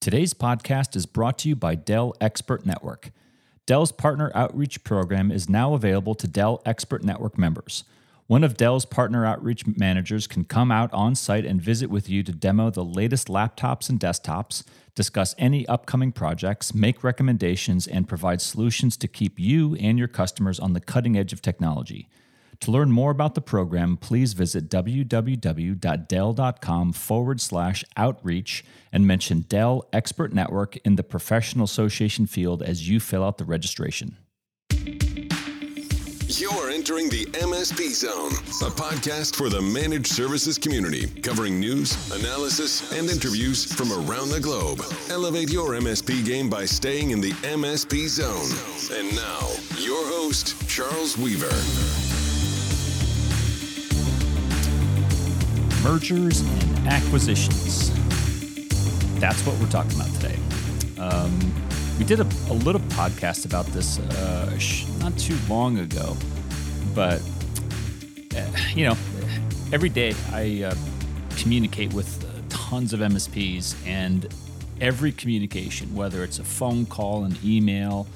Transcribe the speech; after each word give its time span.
Today's 0.00 0.32
podcast 0.32 0.96
is 0.96 1.04
brought 1.04 1.36
to 1.40 1.48
you 1.50 1.54
by 1.54 1.74
Dell 1.74 2.14
Expert 2.22 2.64
Network. 2.64 3.10
Dell's 3.66 3.92
partner 3.92 4.32
outreach 4.34 4.82
program 4.82 5.30
is 5.30 5.46
now 5.46 5.74
available 5.74 6.14
to 6.14 6.26
Dell 6.26 6.62
Expert 6.64 7.04
Network 7.04 7.36
members. 7.36 7.84
One 8.26 8.42
of 8.42 8.56
Dell's 8.56 8.86
partner 8.86 9.26
outreach 9.26 9.66
managers 9.66 10.26
can 10.26 10.44
come 10.44 10.72
out 10.72 10.90
on 10.94 11.14
site 11.16 11.44
and 11.44 11.60
visit 11.60 11.90
with 11.90 12.08
you 12.08 12.22
to 12.22 12.32
demo 12.32 12.70
the 12.70 12.82
latest 12.82 13.28
laptops 13.28 13.90
and 13.90 14.00
desktops, 14.00 14.64
discuss 14.94 15.34
any 15.36 15.68
upcoming 15.68 16.12
projects, 16.12 16.72
make 16.72 17.04
recommendations, 17.04 17.86
and 17.86 18.08
provide 18.08 18.40
solutions 18.40 18.96
to 18.96 19.06
keep 19.06 19.38
you 19.38 19.74
and 19.74 19.98
your 19.98 20.08
customers 20.08 20.58
on 20.58 20.72
the 20.72 20.80
cutting 20.80 21.18
edge 21.18 21.34
of 21.34 21.42
technology. 21.42 22.08
To 22.60 22.70
learn 22.70 22.92
more 22.92 23.10
about 23.10 23.34
the 23.34 23.40
program, 23.40 23.96
please 23.96 24.34
visit 24.34 24.68
www.dell.com 24.68 25.72
forward 26.92 27.40
slash 27.40 27.84
outreach 27.96 28.64
and 28.92 29.06
mention 29.06 29.40
Dell 29.48 29.88
Expert 29.94 30.34
Network 30.34 30.76
in 30.78 30.96
the 30.96 31.02
professional 31.02 31.64
association 31.64 32.26
field 32.26 32.62
as 32.62 32.86
you 32.86 33.00
fill 33.00 33.24
out 33.24 33.38
the 33.38 33.46
registration. 33.46 34.18
You're 36.38 36.70
entering 36.70 37.08
the 37.08 37.24
MSP 37.32 37.92
Zone, 37.92 38.32
a 38.66 38.70
podcast 38.70 39.34
for 39.36 39.48
the 39.48 39.60
managed 39.60 40.06
services 40.06 40.58
community, 40.58 41.08
covering 41.22 41.58
news, 41.58 42.10
analysis, 42.12 42.92
and 42.96 43.10
interviews 43.10 43.64
from 43.72 43.90
around 43.90 44.28
the 44.28 44.38
globe. 44.38 44.80
Elevate 45.10 45.50
your 45.50 45.70
MSP 45.70 46.24
game 46.24 46.48
by 46.48 46.66
staying 46.66 47.10
in 47.10 47.20
the 47.20 47.32
MSP 47.42 48.06
Zone. 48.06 48.48
And 48.96 49.14
now, 49.16 49.48
your 49.78 50.06
host, 50.06 50.54
Charles 50.68 51.18
Weaver. 51.18 52.09
Mergers 55.82 56.40
and 56.40 56.88
acquisitions. 56.88 57.90
That's 59.18 59.44
what 59.46 59.58
we're 59.58 59.68
talking 59.68 59.94
about 59.94 60.12
today. 60.14 60.38
Um, 60.98 61.54
we 61.98 62.04
did 62.04 62.20
a, 62.20 62.26
a, 62.50 62.54
little 62.54 62.80
podcast 62.82 63.44
about 63.46 63.66
this 63.66 63.98
uh, 63.98 64.58
not 64.98 65.16
too 65.18 65.36
long 65.48 65.78
ago, 65.78 66.16
but 66.94 67.22
uh, 68.36 68.46
you 68.74 68.86
know, 68.86 68.96
every 69.72 69.88
day 69.88 70.14
I 70.32 70.64
uh, 70.64 70.74
communicate 71.36 71.92
with 71.92 72.24
uh, 72.24 72.42
tons 72.48 72.92
of 72.92 73.00
MSPs, 73.00 73.74
and 73.86 74.32
every 74.80 75.12
communication, 75.12 75.94
whether 75.94 76.24
it's 76.24 76.38
a 76.38 76.44
phone 76.44 76.86
call, 76.86 77.24
an 77.24 77.36
email, 77.44 78.06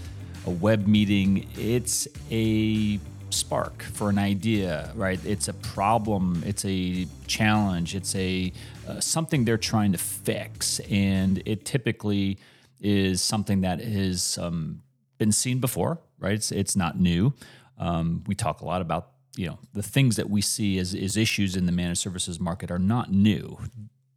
a 0.47 0.51
web 0.51 0.87
meeting, 0.87 1.49
it's 1.57 2.09
a 2.31 2.99
spark 3.35 3.83
for 3.83 4.11
an 4.11 4.19
idea, 4.19 4.93
right? 4.95 5.21
It's 5.25 5.49
a 5.49 5.53
problem, 5.55 6.43
it's 6.47 6.65
a 6.65 7.07
challenge, 7.27 7.95
it's 7.95 8.15
a 8.15 8.53
uh, 8.89 9.01
something 9.01 9.45
they're 9.45 9.59
trying 9.59 9.93
to 9.93 9.99
fix, 9.99 10.81
and 10.91 11.43
it 11.47 11.65
typically 11.65 12.39
is 12.81 13.23
something 13.23 13.63
that 13.63 13.81
has 13.81 14.39
um, 14.39 14.83
been 15.19 15.33
seen 15.33 15.59
before, 15.59 15.99
right? 16.19 16.35
It's 16.35 16.53
it's 16.53 16.77
not 16.77 16.99
new. 17.01 17.35
Um, 17.79 18.25
we 18.27 18.35
talk 18.35 18.61
a 18.61 18.65
lot 18.65 18.81
about 18.81 19.11
you 19.37 19.47
know 19.47 19.59
the 19.73 19.83
things 19.83 20.17
that 20.17 20.31
we 20.31 20.41
see 20.41 20.79
as, 20.79 20.95
as 20.95 21.17
issues 21.17 21.57
in 21.57 21.67
the 21.67 21.73
managed 21.73 22.01
services 22.01 22.39
market 22.39 22.71
are 22.71 22.79
not 22.79 23.11
new. 23.11 23.59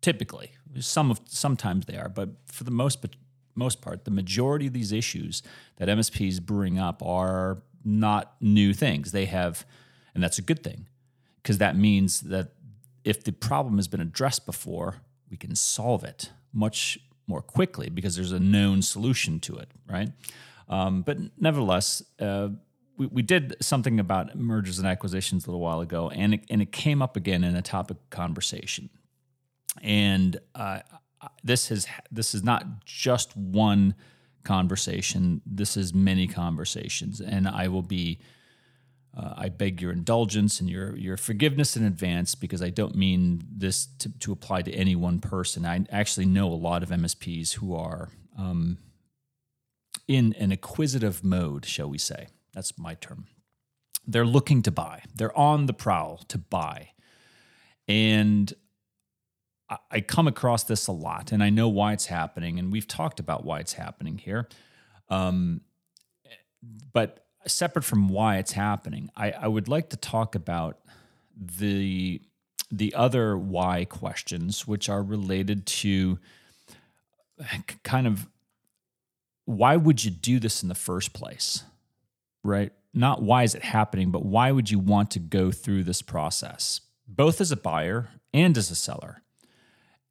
Typically, 0.02 0.52
some 0.80 1.12
of 1.12 1.22
sometimes 1.26 1.86
they 1.86 1.98
are, 1.98 2.10
but 2.10 2.30
for 2.46 2.64
the 2.64 2.72
most 2.72 3.06
most 3.58 3.82
part, 3.82 4.06
the 4.06 4.12
majority 4.12 4.68
of 4.68 4.74
these 4.74 4.92
issues 4.92 5.42
that 5.78 5.90
MSPs 5.90 6.42
bring 6.42 6.78
up 6.78 7.02
are 7.04 7.58
not 7.88 8.36
new 8.42 8.74
things. 8.74 9.12
They 9.12 9.26
have, 9.26 9.66
and 10.14 10.24
that's 10.24 10.38
a 10.38 10.42
good 10.42 10.64
thing 10.64 10.88
because 11.42 11.58
that 11.60 11.78
means 11.78 12.22
that 12.22 12.50
if 13.04 13.24
the 13.24 13.32
problem 13.32 13.78
has 13.78 13.88
been 13.88 14.02
addressed 14.02 14.46
before, 14.46 14.98
we 15.32 15.38
can 15.38 15.56
solve 15.56 16.04
it 16.04 16.32
much 16.52 17.00
more 17.26 17.42
quickly 17.42 17.90
because 17.90 18.16
there's 18.16 18.32
a 18.32 18.40
known 18.40 18.82
solution 18.82 19.40
to 19.40 19.56
it, 19.56 19.70
right? 19.90 20.10
Um, 20.70 21.02
but 21.02 21.18
nevertheless, 21.40 22.04
uh, 22.20 22.50
we, 22.98 23.08
we 23.08 23.22
did 23.22 23.56
something 23.62 24.00
about 24.00 24.36
mergers 24.38 24.80
and 24.80 24.88
acquisitions 24.88 25.46
a 25.46 25.50
little 25.50 25.62
while 25.62 25.80
ago, 25.80 26.10
and 26.10 26.36
it, 26.36 26.42
and 26.50 26.62
it 26.62 26.72
came 26.72 27.02
up 27.02 27.16
again 27.16 27.44
in 27.44 27.56
a 27.56 27.62
topic 27.62 27.98
conversation. 28.10 28.90
And 29.82 30.40
uh, 30.56 30.80
this 31.44 31.70
has 31.70 31.88
this 32.12 32.34
is 32.34 32.44
not 32.44 32.86
just 32.86 33.38
one 33.38 33.96
conversation. 34.48 35.42
This 35.46 35.76
is 35.76 35.94
many 35.94 36.26
conversations, 36.28 37.22
and 37.22 37.48
I 37.48 37.68
will 37.68 37.84
be. 37.84 38.20
Uh, 39.16 39.34
I 39.36 39.50
beg 39.50 39.82
your 39.82 39.92
indulgence 39.92 40.60
and 40.62 40.70
your 40.70 40.96
your 40.96 41.18
forgiveness 41.18 41.76
in 41.76 41.84
advance 41.84 42.36
because 42.36 42.62
I 42.62 42.70
don't 42.70 42.96
mean 42.96 43.42
this 43.52 43.88
to, 44.00 44.10
to 44.20 44.32
apply 44.32 44.62
to 44.64 44.72
any 44.72 44.96
one 44.96 45.20
person. 45.20 45.66
I 45.66 45.86
actually 45.90 46.28
know 46.28 46.48
a 46.48 46.62
lot 46.70 46.84
of 46.84 46.90
MSPs 46.90 47.54
who 47.54 47.76
are 47.76 48.10
um, 48.38 48.78
in 50.08 50.34
an 50.34 50.52
acquisitive 50.52 51.24
mode, 51.24 51.66
shall 51.66 51.90
we 51.90 51.98
say? 51.98 52.28
That's 52.54 52.78
my 52.78 52.94
term. 52.94 53.26
They're 54.06 54.26
looking 54.26 54.62
to 54.64 54.72
buy. 54.72 55.02
They're 55.16 55.38
on 55.38 55.66
the 55.66 55.74
prowl 55.74 56.20
to 56.30 56.38
buy, 56.38 56.92
and 57.88 58.54
I 59.92 60.00
come 60.00 60.28
across 60.28 60.64
this 60.64 60.88
a 60.88 60.94
lot, 60.94 61.32
and 61.32 61.44
I 61.44 61.50
know 61.50 61.68
why 61.68 61.92
it's 61.92 62.06
happening, 62.06 62.58
and 62.58 62.72
we've 62.72 62.88
talked 62.88 63.20
about 63.20 63.44
why 63.44 63.60
it's 63.60 63.74
happening 63.74 64.18
here. 64.18 64.48
Um, 65.10 65.62
but 66.94 67.26
separate 67.46 67.84
from 67.84 68.08
why 68.08 68.38
it's 68.38 68.54
happening, 68.54 69.10
I, 69.16 69.32
I 69.32 69.48
would 69.48 69.68
like 69.68 69.90
to 69.90 69.98
talk 69.98 70.36
about 70.36 70.80
the 71.38 72.22
the 72.70 72.94
other 72.96 73.38
why 73.38 73.86
questions, 73.86 74.68
which 74.68 74.90
are 74.90 75.02
related 75.02 75.66
to 75.66 76.20
kind 77.84 78.08
of 78.08 78.28
why 79.46 79.78
would 79.78 80.04
you 80.04 80.12
do 80.12 80.40
this 80.40 80.62
in 80.62 80.68
the 80.68 80.76
first 80.76 81.14
place, 81.14 81.64
right? 82.44 82.74
Not 82.94 83.22
why 83.22 83.44
is 83.44 83.56
it 83.56 83.64
happening, 83.64 84.12
but 84.12 84.26
why 84.26 84.52
would 84.52 84.70
you 84.70 84.80
want 84.80 85.12
to 85.12 85.20
go 85.20 85.52
through 85.52 85.84
this 85.84 86.02
process, 86.02 86.82
both 87.08 87.40
as 87.40 87.52
a 87.52 87.58
buyer 87.58 88.10
and 88.34 88.58
as 88.58 88.70
a 88.72 88.76
seller? 88.76 89.22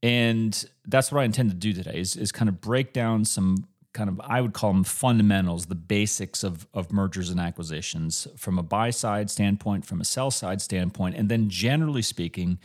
And 0.02 0.64
that's 0.86 1.10
what 1.10 1.20
I 1.20 1.24
intend 1.24 1.50
to 1.50 1.56
do 1.56 1.72
today 1.72 1.98
is, 1.98 2.16
is 2.16 2.32
kind 2.32 2.48
of 2.48 2.60
break 2.60 2.92
down 2.92 3.24
some 3.24 3.66
kind 3.96 4.10
of 4.10 4.20
I 4.20 4.40
would 4.42 4.52
call 4.52 4.72
them 4.72 4.84
fundamentals, 4.84 5.66
the 5.66 5.74
basics 5.74 6.44
of, 6.44 6.68
of 6.74 6.92
mergers 6.92 7.30
and 7.30 7.40
acquisitions 7.40 8.28
from 8.36 8.58
a 8.58 8.62
buy 8.62 8.90
side 8.90 9.30
standpoint, 9.30 9.86
from 9.86 10.00
a 10.00 10.04
sell 10.04 10.30
side 10.30 10.60
standpoint, 10.60 11.16
and 11.16 11.30
then 11.30 11.48
generally 11.48 12.02
speaking, 12.02 12.58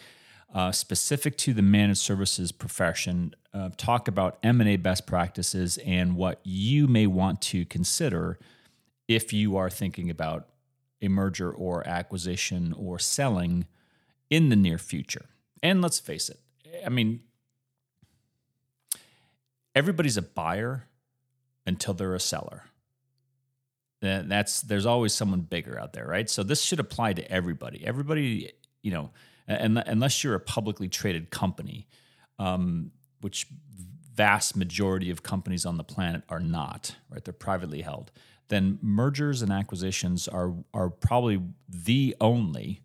uh, 0.54 0.74
specific 0.74 1.38
to 1.38 1.54
the 1.54 1.62
managed 1.62 2.02
services 2.02 2.52
profession, 2.52 3.34
uh, 3.54 3.70
talk 3.78 4.10
about 4.10 4.38
M&A 4.44 4.76
best 4.76 5.08
practices 5.08 5.78
and 5.86 6.18
what 6.18 6.42
you 6.44 6.88
may 6.88 7.08
want 7.08 7.42
to 7.42 7.66
consider 7.66 8.38
if 9.08 9.32
you 9.32 9.56
are 9.56 9.70
thinking 9.70 10.10
about 10.10 10.50
a 11.02 11.08
merger 11.08 11.52
or 11.52 11.88
acquisition 11.88 12.74
or 12.78 13.00
selling 13.00 13.66
in 14.30 14.50
the 14.50 14.56
near 14.56 14.78
future. 14.78 15.26
And 15.64 15.82
let's 15.82 16.00
face 16.00 16.30
it, 16.30 16.40
I 16.86 16.90
mean, 16.90 17.22
everybody's 19.76 20.18
a 20.18 20.22
buyer 20.22 20.88
until 21.66 21.94
they're 21.94 22.16
a 22.16 22.20
seller. 22.20 22.64
And 24.02 24.32
That's 24.32 24.62
there's 24.62 24.86
always 24.86 25.14
someone 25.14 25.42
bigger 25.42 25.80
out 25.80 25.94
there, 25.94 26.08
right? 26.08 26.30
So 26.30 26.44
this 26.44 26.62
should 26.62 26.80
apply 26.80 27.14
to 27.14 27.32
everybody. 27.32 27.86
Everybody, 27.86 28.52
you 28.82 28.92
know, 28.92 29.12
unless 29.48 30.24
you're 30.24 30.36
a 30.36 30.40
publicly 30.40 30.88
traded 30.88 31.30
company, 31.30 31.88
um, 32.40 32.92
which 33.22 33.48
vast 34.14 34.56
majority 34.56 35.10
of 35.12 35.24
companies 35.24 35.66
on 35.66 35.78
the 35.78 35.84
planet 35.84 36.24
are 36.30 36.40
not, 36.40 36.96
right? 37.10 37.24
They're 37.24 37.34
privately 37.34 37.82
held. 37.82 38.12
Then 38.48 38.80
mergers 38.82 39.42
and 39.42 39.52
acquisitions 39.52 40.28
are 40.28 40.54
are 40.74 40.90
probably 40.90 41.42
the 41.70 42.16
only 42.20 42.82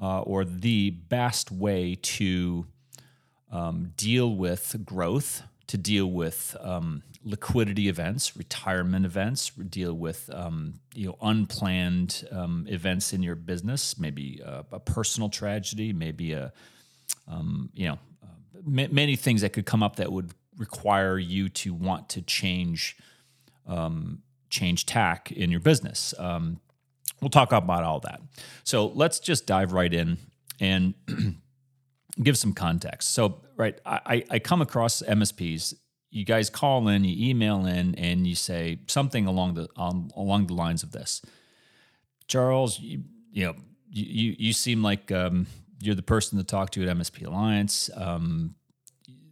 uh, 0.00 0.20
or 0.20 0.44
the 0.44 0.90
best 0.90 1.52
way 1.52 1.96
to 2.00 2.66
um, 3.56 3.92
deal 3.96 4.34
with 4.34 4.76
growth 4.84 5.42
to 5.68 5.78
deal 5.78 6.06
with 6.06 6.54
um, 6.60 7.02
liquidity 7.24 7.88
events, 7.88 8.36
retirement 8.36 9.06
events, 9.06 9.50
deal 9.50 9.94
with 9.94 10.28
um, 10.32 10.74
you 10.94 11.06
know 11.06 11.16
unplanned 11.22 12.28
um, 12.30 12.66
events 12.68 13.14
in 13.14 13.22
your 13.22 13.34
business, 13.34 13.98
maybe 13.98 14.40
a, 14.44 14.64
a 14.72 14.80
personal 14.80 15.30
tragedy, 15.30 15.92
maybe 15.92 16.32
a 16.32 16.52
um, 17.26 17.70
you 17.72 17.88
know 17.88 17.98
m- 18.66 18.94
many 18.94 19.16
things 19.16 19.40
that 19.40 19.54
could 19.54 19.66
come 19.66 19.82
up 19.82 19.96
that 19.96 20.12
would 20.12 20.32
require 20.58 21.18
you 21.18 21.48
to 21.48 21.72
want 21.72 22.10
to 22.10 22.20
change 22.20 22.96
um, 23.66 24.22
change 24.50 24.84
tack 24.84 25.32
in 25.32 25.50
your 25.50 25.60
business. 25.60 26.14
We'll 27.22 27.30
talk 27.30 27.50
about 27.52 27.82
all 27.82 28.00
that. 28.00 28.20
So 28.62 28.88
let's 28.88 29.18
just 29.18 29.46
dive 29.46 29.72
right 29.72 29.92
in 29.92 30.18
and. 30.60 30.92
give 32.22 32.38
some 32.38 32.52
context. 32.52 33.12
So, 33.12 33.42
right, 33.56 33.78
I, 33.84 34.24
I 34.30 34.38
come 34.38 34.62
across 34.62 35.02
MSPs. 35.02 35.74
You 36.10 36.24
guys 36.24 36.48
call 36.48 36.88
in, 36.88 37.04
you 37.04 37.30
email 37.30 37.66
in, 37.66 37.94
and 37.96 38.26
you 38.26 38.34
say 38.34 38.78
something 38.86 39.26
along 39.26 39.54
the 39.54 39.68
um, 39.76 40.10
along 40.16 40.46
the 40.46 40.54
lines 40.54 40.82
of 40.82 40.92
this. 40.92 41.20
Charles, 42.26 42.80
you, 42.80 43.02
you 43.30 43.44
know, 43.44 43.54
you 43.90 44.34
you 44.38 44.52
seem 44.52 44.82
like 44.82 45.12
um, 45.12 45.46
you're 45.80 45.94
the 45.94 46.02
person 46.02 46.38
to 46.38 46.44
talk 46.44 46.70
to 46.70 46.88
at 46.88 46.96
MSP 46.96 47.26
Alliance. 47.26 47.90
Um, 47.94 48.54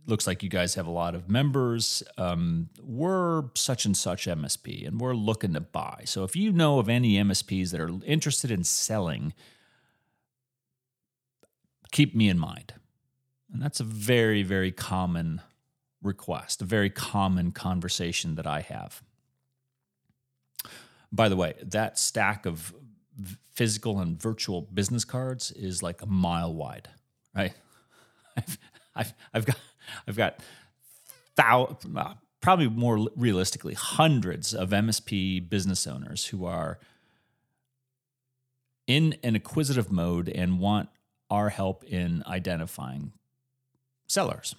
looks 0.07 0.27
like 0.27 0.43
you 0.43 0.49
guys 0.49 0.75
have 0.75 0.87
a 0.87 0.91
lot 0.91 1.15
of 1.15 1.29
members. 1.29 2.03
Um, 2.19 2.69
we're 2.83 3.45
such 3.55 3.87
and 3.87 3.97
such 3.97 4.27
MSP, 4.27 4.87
and 4.87 5.01
we're 5.01 5.15
looking 5.15 5.55
to 5.55 5.61
buy. 5.61 6.03
So 6.05 6.25
if 6.25 6.37
you 6.37 6.53
know 6.53 6.79
of 6.79 6.89
any 6.89 7.15
MSPs 7.15 7.71
that 7.71 7.81
are 7.81 7.91
interested 8.05 8.51
in 8.51 8.65
selling, 8.65 9.33
keep 11.95 12.13
me 12.13 12.29
in 12.29 12.39
mind. 12.39 12.75
And 13.53 13.63
that's 13.63 13.79
a 13.79 13.85
very, 13.85 14.43
very 14.43 14.73
common 14.73 15.41
request, 16.03 16.61
a 16.61 16.65
very 16.65 16.91
common 16.91 17.53
conversation 17.53 18.35
that 18.35 18.49
I 18.49 18.63
have. 18.63 19.01
By 21.13 21.29
the 21.29 21.37
way, 21.37 21.55
that 21.63 21.97
stack 21.97 22.47
of 22.47 22.75
physical 23.53 24.01
and 24.01 24.21
virtual 24.21 24.63
business 24.63 25.05
cards 25.05 25.53
is 25.53 25.85
like 25.85 26.03
a 26.03 26.07
mile 26.07 26.53
wide, 26.53 26.89
right? 27.35 27.55
I've, 28.37 28.59
I've, 28.97 29.15
I've 29.33 29.47
got, 29.47 29.57
I've 30.09 30.17
got 30.17 30.41
thou, 31.37 31.79
uh, 31.97 32.15
probably 32.41 32.69
more 32.69 33.07
realistically, 33.15 33.75
hundreds 33.75 34.53
of 34.53 34.71
MSP 34.71 35.49
business 35.49 35.87
owners 35.87 36.27
who 36.27 36.45
are 36.45 36.81
in 38.89 39.17
an 39.23 39.37
acquisitive 39.37 39.93
mode 39.93 40.29
and 40.29 40.59
want 40.59 40.89
our 41.35 41.49
help 41.49 41.85
in 41.85 42.23
identifying 42.27 43.13
sellers. 44.07 44.55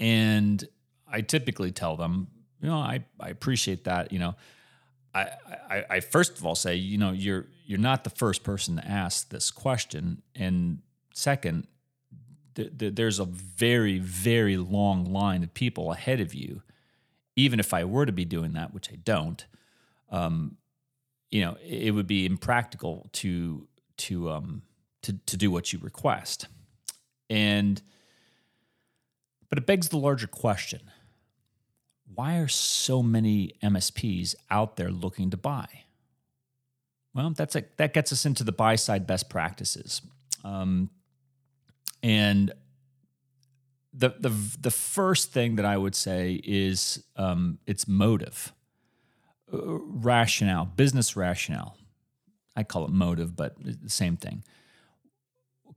And 0.00 0.64
I 1.06 1.20
typically 1.20 1.70
tell 1.70 1.96
them, 1.96 2.28
you 2.60 2.68
know, 2.68 2.76
I, 2.76 3.04
I 3.20 3.28
appreciate 3.28 3.84
that. 3.84 4.12
You 4.12 4.18
know, 4.18 4.34
I, 5.14 5.28
I, 5.70 5.84
I 5.90 6.00
first 6.00 6.38
of 6.38 6.44
all 6.44 6.56
say, 6.56 6.74
you 6.74 6.98
know, 6.98 7.12
you're 7.12 7.46
you're 7.66 7.78
not 7.78 8.04
the 8.04 8.10
first 8.10 8.42
person 8.42 8.76
to 8.76 8.86
ask 8.86 9.28
this 9.28 9.50
question, 9.50 10.22
and 10.34 10.80
second, 11.14 11.66
th- 12.56 12.76
th- 12.78 12.94
there's 12.94 13.20
a 13.20 13.24
very 13.24 13.98
very 13.98 14.56
long 14.56 15.04
line 15.04 15.42
of 15.42 15.54
people 15.54 15.92
ahead 15.92 16.20
of 16.20 16.34
you. 16.34 16.62
Even 17.36 17.60
if 17.60 17.72
I 17.72 17.84
were 17.84 18.06
to 18.06 18.12
be 18.12 18.24
doing 18.24 18.52
that, 18.54 18.74
which 18.74 18.90
I 18.90 18.96
don't, 18.96 19.44
um, 20.10 20.56
you 21.30 21.40
know, 21.40 21.56
it 21.64 21.94
would 21.94 22.06
be 22.06 22.26
impractical 22.26 23.08
to 23.12 23.68
to 23.96 24.30
um, 24.30 24.62
to 25.04 25.14
to 25.26 25.36
do 25.36 25.50
what 25.50 25.72
you 25.72 25.78
request, 25.80 26.48
and 27.30 27.80
but 29.48 29.58
it 29.58 29.66
begs 29.66 29.88
the 29.88 29.98
larger 29.98 30.26
question 30.26 30.80
why 32.14 32.36
are 32.36 32.48
so 32.48 33.02
many 33.02 33.52
MSPs 33.62 34.34
out 34.50 34.76
there 34.76 34.90
looking 34.90 35.30
to 35.30 35.36
buy? 35.36 35.66
Well, 37.14 37.30
that's 37.30 37.56
a, 37.56 37.64
that 37.76 37.94
gets 37.94 38.12
us 38.12 38.26
into 38.26 38.44
the 38.44 38.52
buy 38.52 38.76
side 38.76 39.06
best 39.06 39.28
practices. 39.28 40.02
Um, 40.42 40.90
and 42.02 42.52
the, 43.92 44.14
the, 44.18 44.32
the 44.60 44.70
first 44.70 45.32
thing 45.32 45.56
that 45.56 45.64
I 45.64 45.76
would 45.76 45.94
say 45.94 46.40
is 46.44 47.04
um, 47.16 47.58
its 47.66 47.86
motive, 47.86 48.52
uh, 49.52 49.58
rationale, 49.62 50.64
business 50.64 51.16
rationale. 51.16 51.76
I 52.56 52.62
call 52.62 52.84
it 52.84 52.90
motive, 52.90 53.36
but 53.36 53.56
the 53.60 53.90
same 53.90 54.16
thing. 54.16 54.44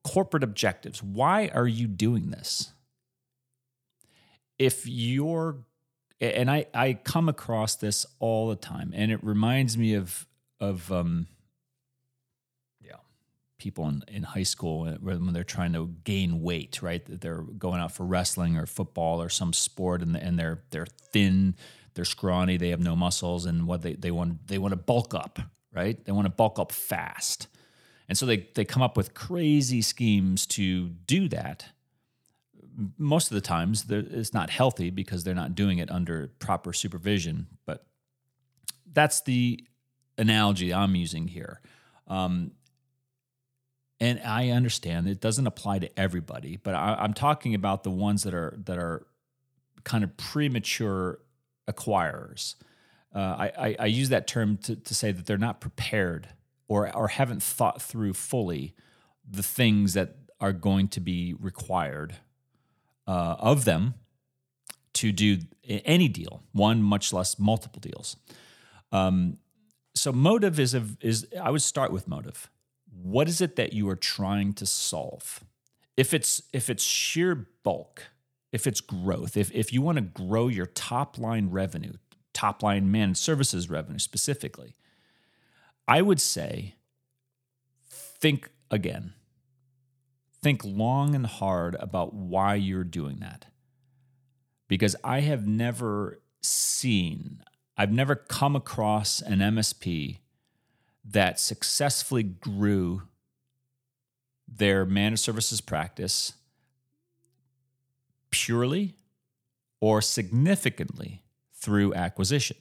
Corporate 0.07 0.43
objectives. 0.43 1.03
Why 1.03 1.49
are 1.53 1.67
you 1.67 1.87
doing 1.87 2.29
this? 2.31 2.71
If 4.57 4.87
you're 4.87 5.57
and 6.19 6.49
I 6.49 6.65
I 6.73 6.93
come 6.93 7.29
across 7.29 7.75
this 7.75 8.05
all 8.19 8.47
the 8.47 8.55
time, 8.55 8.91
and 8.95 9.11
it 9.11 9.23
reminds 9.23 9.77
me 9.77 9.93
of 9.93 10.25
of 10.59 10.91
um, 10.91 11.27
yeah, 12.81 12.95
people 13.59 13.87
in, 13.87 14.03
in 14.07 14.23
high 14.23 14.43
school 14.43 14.85
when 14.85 15.33
they're 15.33 15.43
trying 15.43 15.73
to 15.73 15.93
gain 16.03 16.41
weight, 16.41 16.81
right? 16.81 17.03
They're 17.05 17.41
going 17.41 17.79
out 17.79 17.91
for 17.91 18.05
wrestling 18.05 18.57
or 18.57 18.65
football 18.65 19.21
or 19.21 19.29
some 19.29 19.53
sport, 19.53 20.01
and 20.01 20.15
and 20.15 20.39
they're 20.39 20.63
they're 20.71 20.87
thin, 21.11 21.55
they're 21.93 22.05
scrawny, 22.05 22.57
they 22.57 22.69
have 22.69 22.81
no 22.81 22.95
muscles, 22.95 23.45
and 23.45 23.67
what 23.67 23.81
they 23.83 23.93
they 23.93 24.11
want 24.11 24.47
they 24.47 24.57
want 24.57 24.71
to 24.71 24.77
bulk 24.77 25.13
up, 25.13 25.39
right? 25.71 26.03
They 26.03 26.11
want 26.11 26.25
to 26.25 26.31
bulk 26.33 26.57
up 26.57 26.71
fast, 26.71 27.47
and 28.07 28.17
so 28.17 28.25
they 28.25 28.47
they 28.55 28.65
come 28.65 28.81
up 28.81 28.97
with 28.97 29.13
crazy 29.13 29.81
schemes 29.81 30.45
to 30.47 30.89
do 30.89 31.27
that 31.29 31.65
most 32.97 33.31
of 33.31 33.35
the 33.35 33.41
times 33.41 33.85
it's 33.89 34.33
not 34.33 34.49
healthy 34.49 34.89
because 34.89 35.23
they're 35.23 35.33
not 35.33 35.55
doing 35.55 35.79
it 35.79 35.89
under 35.89 36.27
proper 36.39 36.73
supervision. 36.73 37.47
But 37.65 37.85
that's 38.91 39.21
the 39.21 39.63
analogy 40.17 40.73
I'm 40.73 40.95
using 40.95 41.27
here. 41.27 41.61
Um, 42.07 42.51
and 43.99 44.21
I 44.23 44.49
understand 44.49 45.07
it 45.07 45.19
doesn't 45.19 45.47
apply 45.47 45.79
to 45.79 45.99
everybody, 45.99 46.57
but 46.57 46.75
I, 46.75 47.03
am 47.03 47.13
talking 47.15 47.55
about 47.55 47.83
the 47.83 47.89
ones 47.89 48.23
that 48.23 48.33
are 48.35 48.55
that 48.65 48.77
are 48.77 49.07
kind 49.83 50.03
of 50.03 50.15
premature 50.17 51.19
acquirers. 51.67 52.55
Uh, 53.13 53.19
I, 53.19 53.51
I, 53.57 53.75
I, 53.79 53.85
use 53.87 54.09
that 54.09 54.27
term 54.27 54.57
to, 54.57 54.75
to 54.75 54.93
say 54.93 55.11
that 55.11 55.25
they're 55.25 55.37
not 55.37 55.61
prepared 55.61 56.27
or 56.67 56.93
or 56.95 57.07
haven't 57.09 57.43
thought 57.43 57.81
through 57.81 58.13
fully 58.13 58.73
the 59.29 59.43
things 59.43 59.93
that 59.93 60.15
are 60.39 60.53
going 60.53 60.87
to 60.87 60.99
be 60.99 61.33
required 61.39 62.15
uh, 63.07 63.35
of 63.39 63.65
them 63.65 63.95
to 64.93 65.11
do 65.11 65.39
any 65.63 66.07
deal, 66.07 66.43
one 66.53 66.81
much 66.81 67.13
less 67.13 67.37
multiple 67.37 67.79
deals. 67.79 68.17
Um, 68.91 69.37
so 69.93 70.11
motive 70.11 70.59
is 70.59 70.73
a 70.73 70.83
is 71.01 71.27
I 71.41 71.49
would 71.49 71.61
start 71.61 71.91
with 71.91 72.07
motive. 72.07 72.49
What 73.01 73.27
is 73.27 73.41
it 73.41 73.55
that 73.57 73.73
you 73.73 73.89
are 73.89 73.95
trying 73.95 74.53
to 74.55 74.65
solve? 74.65 75.43
If 75.95 76.13
it's 76.13 76.41
if 76.53 76.69
it's 76.69 76.83
sheer 76.83 77.47
bulk, 77.63 78.03
if 78.51 78.67
it's 78.67 78.81
growth, 78.81 79.35
if 79.37 79.51
if 79.53 79.73
you 79.73 79.81
want 79.81 79.97
to 79.97 80.03
grow 80.03 80.47
your 80.47 80.67
top 80.67 81.17
line 81.17 81.49
revenue, 81.49 81.93
top 82.33 82.63
line 82.63 82.91
managed 82.91 83.19
services 83.19 83.69
revenue 83.69 83.99
specifically, 83.99 84.75
I 85.87 86.01
would 86.01 86.21
say 86.21 86.75
think 87.89 88.49
again 88.69 89.13
think 90.41 90.63
long 90.63 91.15
and 91.15 91.25
hard 91.25 91.75
about 91.79 92.13
why 92.13 92.55
you're 92.55 92.83
doing 92.83 93.17
that. 93.19 93.47
Because 94.67 94.95
I 95.03 95.21
have 95.21 95.47
never 95.47 96.21
seen, 96.41 97.43
I've 97.77 97.91
never 97.91 98.15
come 98.15 98.55
across 98.55 99.21
an 99.21 99.39
MSP 99.39 100.19
that 101.03 101.39
successfully 101.39 102.23
grew 102.23 103.03
their 104.47 104.85
managed 104.85 105.21
services 105.21 105.61
practice 105.61 106.33
purely 108.29 108.95
or 109.79 110.01
significantly 110.01 111.23
through 111.53 111.93
acquisition. 111.93 112.57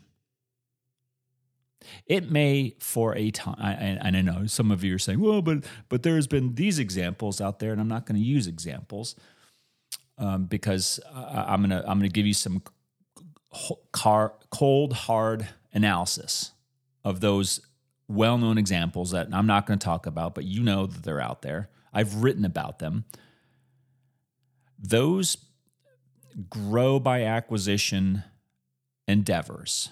It 2.07 2.31
may, 2.31 2.75
for 2.79 3.15
a 3.17 3.31
time, 3.31 3.57
and 3.61 4.17
I 4.17 4.23
know 4.23 4.47
some 4.47 4.71
of 4.71 4.85
you 4.85 4.95
are 4.95 4.99
saying, 4.99 5.21
"Well, 5.21 5.43
but 5.43 5.65
but 5.89 6.03
there's 6.03 6.27
been 6.27 6.55
these 6.55 6.79
examples 6.79 7.41
out 7.41 7.59
there," 7.59 7.73
and 7.73 7.81
I'm 7.81 7.89
not 7.89 8.07
going 8.07 8.21
to 8.21 8.27
use 8.27 8.47
examples 8.47 9.17
um, 10.19 10.45
because 10.45 11.01
I'm 11.15 11.63
gonna 11.63 11.85
I'm 11.87 11.99
gonna 11.99 12.09
give 12.09 12.27
you 12.27 12.35
some 12.35 12.63
cold 13.93 14.93
hard 14.93 15.49
analysis 15.73 16.53
of 17.05 17.21
those 17.21 17.61
well-known 18.09 18.59
examples 18.59 19.11
that 19.11 19.29
I'm 19.33 19.47
not 19.47 19.67
going 19.67 19.79
to 19.79 19.85
talk 19.85 20.07
about, 20.07 20.35
but 20.35 20.45
you 20.45 20.63
know 20.63 20.87
that 20.87 21.03
they're 21.03 21.21
out 21.21 21.43
there. 21.43 21.71
I've 21.93 22.17
written 22.17 22.45
about 22.45 22.79
them. 22.79 23.05
Those 24.79 25.37
grow 26.51 27.01
by 27.01 27.23
acquisition 27.23 28.23
endeavors 29.09 29.91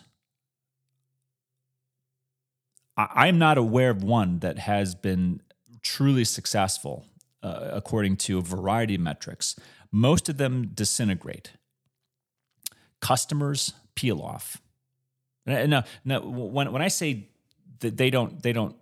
I'm 2.97 3.39
not 3.39 3.59
aware 3.59 3.91
of 3.91 4.05
one 4.05 4.39
that 4.41 4.59
has 4.59 4.95
been 4.95 5.41
truly 5.83 6.25
successful 6.25 7.07
uh, 7.43 7.71
according 7.73 8.17
to 8.17 8.39
a 8.39 8.41
variety 8.41 8.95
of 8.95 9.01
metrics. 9.01 9.57
Most 9.91 10.29
of 10.29 10.39
them 10.39 10.71
disintegrate. 10.75 11.53
Customers 13.01 13.75
peel 13.95 14.21
off. 14.21 14.61
No, 15.47 15.83
no. 16.05 16.21
When 16.21 16.73
when 16.73 16.81
I 16.81 16.89
say 16.89 17.29
that 17.81 17.99
they 17.99 18.09
don't 18.09 18.43
they 18.43 18.53
don't 18.53 18.77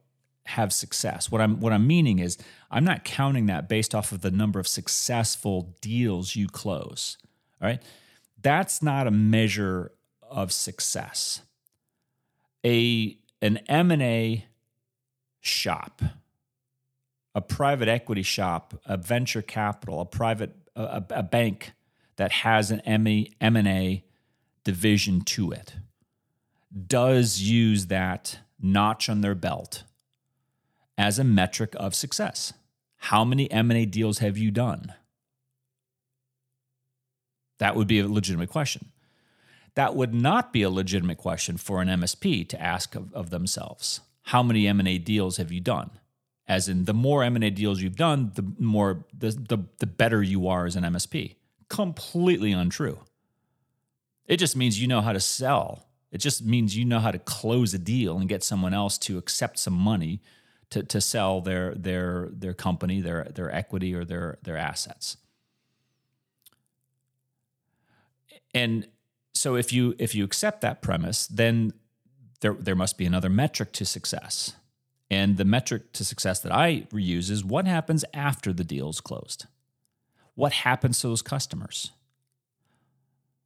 have 0.47 0.73
success, 0.73 1.31
what 1.31 1.41
I'm 1.41 1.59
what 1.59 1.73
I'm 1.73 1.87
meaning 1.87 2.21
is 2.21 2.39
I'm 2.71 2.85
not 2.85 3.05
counting 3.05 3.47
that 3.47 3.69
based 3.69 3.95
off 3.95 4.13
of 4.13 4.21
the 4.21 4.31
number 4.31 4.61
of 4.61 4.69
successful 4.69 5.75
deals 5.81 6.37
you 6.37 6.47
close. 6.47 7.19
All 7.61 7.67
right, 7.67 7.83
that's 8.41 8.81
not 8.81 9.09
a 9.09 9.11
measure 9.11 9.91
of 10.23 10.53
success. 10.53 11.43
A 12.65 13.19
an 13.43 13.59
M&A 13.69 14.47
shop, 15.41 16.01
a 17.35 17.41
private 17.43 17.89
equity 17.89 18.23
shop, 18.23 18.81
a 18.87 18.97
venture 18.97 19.43
capital, 19.43 20.01
a 20.01 20.07
private 20.07 20.55
a, 20.75 21.05
a 21.11 21.23
bank 21.23 21.73
that 22.17 22.33
has 22.33 22.71
an 22.71 22.81
M&A 22.81 24.05
division 24.65 25.21
to 25.21 25.51
it 25.51 25.75
does 26.87 27.41
use 27.41 27.87
that 27.87 28.39
notch 28.61 29.09
on 29.09 29.21
their 29.21 29.35
belt 29.35 29.85
as 30.97 31.19
a 31.19 31.25
metric 31.25 31.75
of 31.77 31.95
success. 31.95 32.53
How 32.97 33.25
many 33.25 33.51
M&A 33.51 33.85
deals 33.85 34.19
have 34.19 34.39
you 34.39 34.51
done? 34.51 34.95
That 37.59 37.77
would 37.77 37.89
be 37.89 37.99
a 37.99 38.09
legitimate 38.09 38.49
question. 38.49 38.92
That 39.75 39.95
would 39.97 40.13
not 40.13 40.53
be 40.53 40.63
a 40.63 40.71
legitimate 40.71 41.19
question 41.19 41.57
for 41.57 41.81
an 41.81 41.89
MSP 41.89 42.49
to 42.49 42.61
ask 42.61 42.95
of, 42.95 43.13
of 43.15 43.31
themselves. 43.31 44.01
How 44.25 44.43
many 44.43 44.67
M&A 44.69 44.99
deals 44.99 45.39
have 45.39 45.51
you 45.51 45.61
done? 45.61 45.91
As 46.47 46.69
in, 46.69 46.85
the 46.85 46.95
more 46.95 47.23
M&A 47.23 47.51
deals 47.51 47.81
you've 47.81 47.97
done, 47.97 48.33
the 48.35 48.45
more 48.59 49.05
the, 49.17 49.31
the, 49.31 49.59
the 49.79 49.87
better 49.87 50.23
you 50.23 50.49
are 50.49 50.67
as 50.67 50.77
an 50.77 50.85
MSP. 50.85 51.37
Completely 51.69 52.53
untrue. 52.53 52.99
It 54.27 54.37
just 54.37 54.57
means 54.57 54.81
you 54.81 54.87
know 54.87 55.01
how 55.01 55.13
to 55.13 55.21
sell. 55.21 55.87
It 56.11 56.19
just 56.19 56.45
means 56.45 56.77
you 56.77 56.85
know 56.85 56.99
how 56.99 57.11
to 57.11 57.19
close 57.19 57.73
a 57.73 57.79
deal 57.79 58.19
and 58.19 58.29
get 58.29 58.45
someone 58.45 58.75
else 58.75 58.99
to 58.99 59.17
accept 59.17 59.59
some 59.59 59.73
money 59.73 60.21
to, 60.71 60.83
to 60.83 61.01
sell 61.01 61.41
their 61.41 61.75
their 61.75 62.29
their 62.33 62.55
company, 62.55 63.01
their 63.01 63.25
their 63.35 63.55
equity 63.55 63.95
or 63.95 64.05
their 64.05 64.39
their 64.43 64.57
assets. 64.57 65.17
And 68.55 68.89
so 69.35 69.57
if 69.57 69.73
you 69.73 69.95
if 69.99 70.15
you 70.15 70.25
accept 70.25 70.61
that 70.61 70.83
premise, 70.83 71.27
then 71.27 71.73
there 72.41 72.55
there 72.55 72.77
must 72.77 72.99
be 72.99 73.07
another 73.07 73.31
metric 73.31 73.73
to 73.73 73.85
success. 73.85 74.55
And 75.11 75.37
the 75.37 75.45
metric 75.45 75.93
to 75.93 76.05
success 76.05 76.41
that 76.41 76.53
I 76.53 76.87
reuse 76.91 77.31
is 77.31 77.45
what 77.45 77.67
happens 77.67 78.03
after 78.15 78.53
the 78.53 78.65
deal 78.65 78.89
is 78.89 79.01
closed. 79.01 79.47
What 80.35 80.53
happens 80.53 81.01
to 81.01 81.09
those 81.09 81.21
customers? 81.21 81.91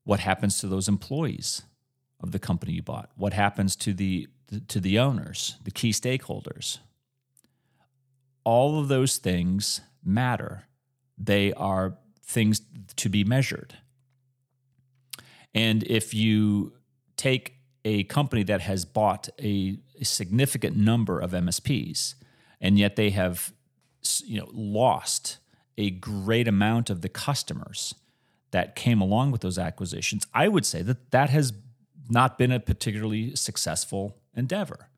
What 0.05 0.21
happens 0.21 0.61
to 0.61 0.69
those 0.69 0.87
employees 0.87 1.63
of 2.21 2.31
the 2.31 2.39
company 2.39 2.75
you 2.75 2.83
bought? 2.83 3.11
What 3.17 3.33
happens 3.33 3.75
to 3.77 3.93
the 3.93 4.29
to 4.69 4.81
the 4.81 4.99
owners, 4.99 5.57
the 5.65 5.73
key 5.73 5.91
stakeholders? 5.91 6.79
All 8.45 8.79
of 8.79 8.87
those 8.87 9.17
things 9.17 9.81
matter. 10.05 10.69
They 11.19 11.53
are 11.55 11.99
things 12.23 12.61
to 12.97 13.09
be 13.09 13.25
measured. 13.25 13.75
And 15.57 15.85
if 15.85 16.13
you 16.13 16.75
take 17.17 17.55
a 17.83 18.05
company 18.05 18.43
that 18.43 18.61
has 18.61 18.85
bought 18.85 19.31
a, 19.41 19.79
a, 19.99 20.05
significant 20.05 20.77
number 20.77 21.19
of 21.19 21.31
MSPs, 21.31 22.15
and 22.61 22.79
yet 22.79 22.97
they 22.97 23.09
have 23.11 23.55
you 24.25 24.39
know 24.39 24.51
lost 24.53 25.39
a 25.79 25.91
great 25.91 26.47
amount 26.47 26.91
of 26.91 27.01
the 27.01 27.09
customers 27.09 27.95
that 28.51 28.77
came 28.77 29.01
along 29.01 29.31
with 29.31 29.41
those 29.41 29.59
acquisitions, 29.59 30.27
I 30.35 30.49
would 30.49 30.67
say 30.67 30.83
that 30.83 31.11
that 31.11 31.31
has 31.31 31.55
not 32.11 32.37
been 32.37 32.53
a 32.53 32.61
particularly 32.61 33.35
successful 33.35 34.19
endeavor. 34.35 34.91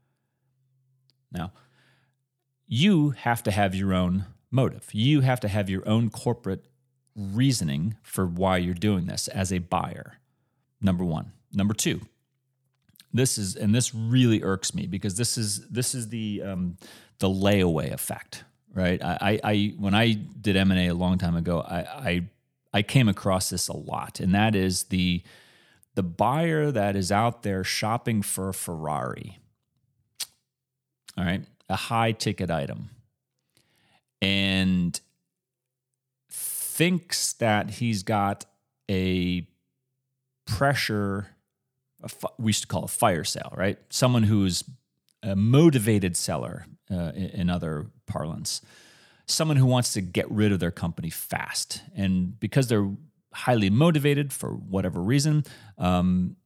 Now, 1.31 1.53
you 2.67 3.11
have 3.11 3.45
to 3.45 3.53
have 3.53 3.77
your 3.77 3.95
own 3.95 4.27
motive. 4.51 4.89
You 4.93 5.21
have 5.21 5.39
to 5.41 5.49
have 5.49 5.71
your 5.71 5.89
own 5.89 6.11
corporate 6.11 6.65
reasoning 7.15 7.97
for 8.03 8.27
why 8.27 8.57
you're 8.57 8.75
doing 8.75 9.07
this 9.07 9.29
as 9.29 9.53
a 9.53 9.59
buyer. 9.59 10.19
Number 10.81 11.05
one. 11.05 11.33
Number 11.53 11.75
two. 11.75 12.01
This 13.13 13.39
is 13.39 13.57
and 13.57 13.75
this 13.75 13.95
really 13.95 14.43
irks 14.43 14.75
me 14.75 14.87
because 14.87 15.17
this 15.17 15.39
is 15.39 15.67
this 15.69 15.95
is 15.95 16.11
the 16.11 16.43
um, 16.45 16.77
the 17.21 17.29
layaway 17.29 17.91
effect, 17.91 18.45
right? 18.75 19.03
I, 19.03 19.41
I 19.43 19.75
when 19.79 19.95
I 19.95 20.13
did 20.13 20.57
M 20.57 20.71
and 20.71 20.79
A 20.79 20.89
a 20.89 20.95
long 20.95 21.17
time 21.17 21.35
ago, 21.35 21.61
I, 21.61 21.79
I 21.81 22.23
I 22.75 22.83
came 22.83 23.09
across 23.09 23.49
this 23.49 23.69
a 23.69 23.77
lot, 23.77 24.21
and 24.21 24.35
that 24.35 24.55
is 24.55 24.85
the 24.85 25.23
the 25.95 26.03
buyer 26.03 26.71
that 26.71 26.97
is 26.97 27.11
out 27.11 27.43
there 27.43 27.65
shopping 27.65 28.21
for 28.21 28.51
a 28.51 28.55
Ferrari. 28.55 29.39
All 31.17 31.25
right, 31.25 31.43
a 31.69 31.77
high 31.77 32.13
ticket 32.13 32.51
item, 32.51 32.91
and 34.21 35.01
thinks 36.31 37.33
that 37.33 37.71
he's 37.71 38.03
got 38.03 38.45
a 38.91 39.49
pressure, 40.49 41.29
we 42.39 42.49
used 42.49 42.63
to 42.63 42.67
call 42.67 42.85
a 42.85 42.89
fire 42.89 43.25
sale, 43.25 43.53
right? 43.57 43.79
Someone 43.91 44.23
who's 44.25 44.65
a 45.23 45.37
motivated 45.37 46.17
seller, 46.17 46.67
uh, 46.91 47.13
in 47.15 47.51
other 47.51 47.87
parlance, 48.07 48.63
someone 49.27 49.59
who 49.59 49.67
wants 49.67 49.93
to 49.93 50.01
get 50.01 50.29
rid 50.31 50.53
of 50.53 50.59
their 50.59 50.71
company 50.71 51.11
fast. 51.11 51.83
And 51.95 52.41
because 52.41 52.69
they're 52.69 52.91
highly 53.33 53.69
motivated 53.69 54.33
for 54.33 54.51
whatever 54.51 55.01
reason, 55.01 55.45
um, 55.77 56.37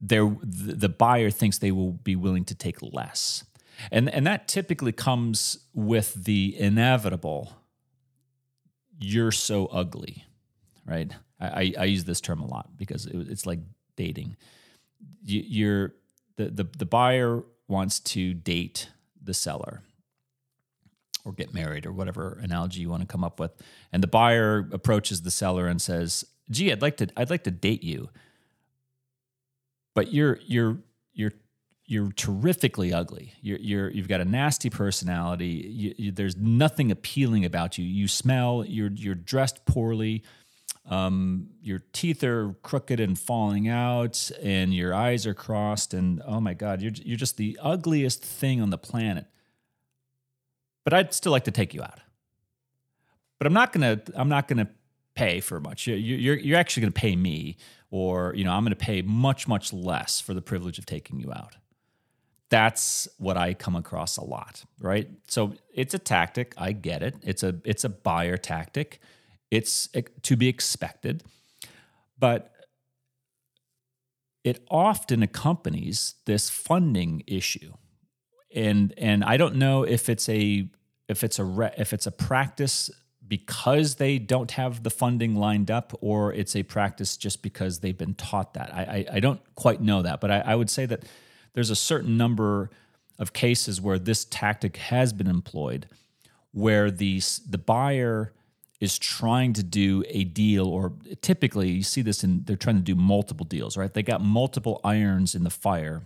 they're, 0.00 0.34
the 0.42 0.88
buyer 0.88 1.30
thinks 1.30 1.58
they 1.58 1.72
will 1.72 1.92
be 1.92 2.16
willing 2.16 2.46
to 2.46 2.54
take 2.54 2.78
less. 2.80 3.44
And, 3.90 4.08
and 4.08 4.26
that 4.26 4.48
typically 4.48 4.92
comes 4.92 5.58
with 5.74 6.24
the 6.24 6.56
inevitable, 6.58 7.52
you're 8.98 9.32
so 9.32 9.66
ugly, 9.66 10.24
right? 10.90 11.12
I, 11.40 11.72
I 11.78 11.84
use 11.84 12.04
this 12.04 12.20
term 12.20 12.40
a 12.40 12.46
lot 12.46 12.76
because 12.76 13.06
it, 13.06 13.16
it's 13.30 13.46
like 13.46 13.60
dating. 13.96 14.36
You, 15.24 15.42
you're 15.46 15.94
the, 16.36 16.50
the 16.50 16.64
the 16.78 16.84
buyer 16.84 17.42
wants 17.68 18.00
to 18.00 18.34
date 18.34 18.90
the 19.22 19.32
seller 19.32 19.82
or 21.24 21.32
get 21.32 21.54
married 21.54 21.86
or 21.86 21.92
whatever 21.92 22.38
analogy 22.42 22.80
you 22.80 22.90
want 22.90 23.02
to 23.02 23.06
come 23.06 23.24
up 23.24 23.40
with, 23.40 23.52
and 23.92 24.02
the 24.02 24.08
buyer 24.08 24.68
approaches 24.72 25.22
the 25.22 25.30
seller 25.30 25.66
and 25.66 25.80
says, 25.80 26.24
"Gee, 26.50 26.72
I'd 26.72 26.82
like 26.82 26.98
to 26.98 27.08
I'd 27.16 27.30
like 27.30 27.44
to 27.44 27.50
date 27.50 27.82
you, 27.82 28.10
but 29.94 30.12
you're 30.12 30.38
you're 30.44 30.78
you're 31.14 31.32
you're 31.86 32.12
terrifically 32.12 32.92
ugly. 32.92 33.32
You're, 33.40 33.58
you're 33.58 33.90
you've 33.90 34.08
got 34.08 34.20
a 34.20 34.24
nasty 34.24 34.70
personality. 34.70 35.46
You, 35.46 35.94
you, 35.96 36.12
there's 36.12 36.36
nothing 36.36 36.90
appealing 36.90 37.44
about 37.44 37.78
you. 37.78 37.84
You 37.84 38.08
smell. 38.08 38.64
You're 38.66 38.90
you're 38.90 39.14
dressed 39.14 39.64
poorly 39.64 40.22
um, 40.86 41.48
your 41.62 41.82
teeth 41.92 42.24
are 42.24 42.54
crooked 42.62 43.00
and 43.00 43.18
falling 43.18 43.68
out, 43.68 44.30
and 44.42 44.74
your 44.74 44.94
eyes 44.94 45.26
are 45.26 45.34
crossed, 45.34 45.94
and 45.94 46.22
oh 46.26 46.40
my 46.40 46.54
God, 46.54 46.80
you're 46.80 46.92
you're 47.04 47.16
just 47.16 47.36
the 47.36 47.58
ugliest 47.62 48.24
thing 48.24 48.60
on 48.60 48.70
the 48.70 48.78
planet. 48.78 49.26
But 50.84 50.94
I'd 50.94 51.14
still 51.14 51.32
like 51.32 51.44
to 51.44 51.50
take 51.50 51.74
you 51.74 51.82
out. 51.82 52.00
But 53.38 53.46
I'm 53.46 53.52
not 53.52 53.72
gonna 53.72 54.00
I'm 54.14 54.28
not 54.28 54.48
gonna 54.48 54.68
pay 55.14 55.40
for 55.40 55.60
much. 55.60 55.86
You're 55.86 55.96
you're, 55.96 56.36
you're 56.36 56.58
actually 56.58 56.82
gonna 56.82 56.92
pay 56.92 57.14
me, 57.14 57.56
or 57.90 58.32
you 58.34 58.44
know 58.44 58.52
I'm 58.52 58.64
gonna 58.64 58.74
pay 58.74 59.02
much 59.02 59.46
much 59.46 59.72
less 59.72 60.20
for 60.20 60.34
the 60.34 60.42
privilege 60.42 60.78
of 60.78 60.86
taking 60.86 61.20
you 61.20 61.30
out. 61.32 61.56
That's 62.48 63.06
what 63.18 63.36
I 63.36 63.54
come 63.54 63.76
across 63.76 64.16
a 64.16 64.24
lot, 64.24 64.64
right? 64.80 65.08
So 65.28 65.54
it's 65.72 65.94
a 65.94 66.00
tactic. 66.00 66.54
I 66.58 66.72
get 66.72 67.02
it. 67.02 67.14
It's 67.22 67.42
a 67.42 67.56
it's 67.64 67.84
a 67.84 67.88
buyer 67.88 68.36
tactic 68.36 69.00
it's 69.50 69.88
to 70.22 70.36
be 70.36 70.48
expected, 70.48 71.24
but 72.18 72.52
it 74.44 74.64
often 74.70 75.22
accompanies 75.22 76.14
this 76.24 76.48
funding 76.48 77.22
issue. 77.26 77.72
And 78.54 78.94
and 78.96 79.24
I 79.24 79.36
don't 79.36 79.56
know 79.56 79.82
if 79.82 80.08
it's 80.08 80.28
a 80.28 80.68
if 81.08 81.24
it's 81.24 81.38
a 81.38 81.44
re, 81.44 81.70
if 81.76 81.92
it's 81.92 82.06
a 82.06 82.12
practice 82.12 82.90
because 83.26 83.96
they 83.96 84.18
don't 84.18 84.50
have 84.52 84.82
the 84.82 84.90
funding 84.90 85.36
lined 85.36 85.70
up, 85.70 85.96
or 86.00 86.32
it's 86.32 86.56
a 86.56 86.64
practice 86.64 87.16
just 87.16 87.42
because 87.42 87.78
they've 87.78 87.96
been 87.96 88.14
taught 88.14 88.54
that. 88.54 88.74
I 88.74 89.06
I, 89.10 89.16
I 89.16 89.20
don't 89.20 89.40
quite 89.54 89.80
know 89.80 90.02
that, 90.02 90.20
but 90.20 90.30
I, 90.30 90.40
I 90.40 90.54
would 90.54 90.70
say 90.70 90.86
that 90.86 91.04
there's 91.52 91.70
a 91.70 91.76
certain 91.76 92.16
number 92.16 92.70
of 93.18 93.32
cases 93.32 93.80
where 93.80 93.98
this 93.98 94.24
tactic 94.24 94.78
has 94.78 95.12
been 95.12 95.28
employed, 95.28 95.86
where 96.52 96.90
the 96.90 97.20
the 97.48 97.58
buyer 97.58 98.32
is 98.80 98.98
trying 98.98 99.52
to 99.52 99.62
do 99.62 100.02
a 100.08 100.24
deal, 100.24 100.66
or 100.66 100.92
typically 101.20 101.70
you 101.70 101.82
see 101.82 102.02
this 102.02 102.24
in 102.24 102.44
they're 102.44 102.56
trying 102.56 102.76
to 102.76 102.82
do 102.82 102.94
multiple 102.94 103.44
deals, 103.44 103.76
right? 103.76 103.92
They 103.92 104.02
got 104.02 104.22
multiple 104.22 104.80
irons 104.82 105.34
in 105.34 105.44
the 105.44 105.50
fire 105.50 106.02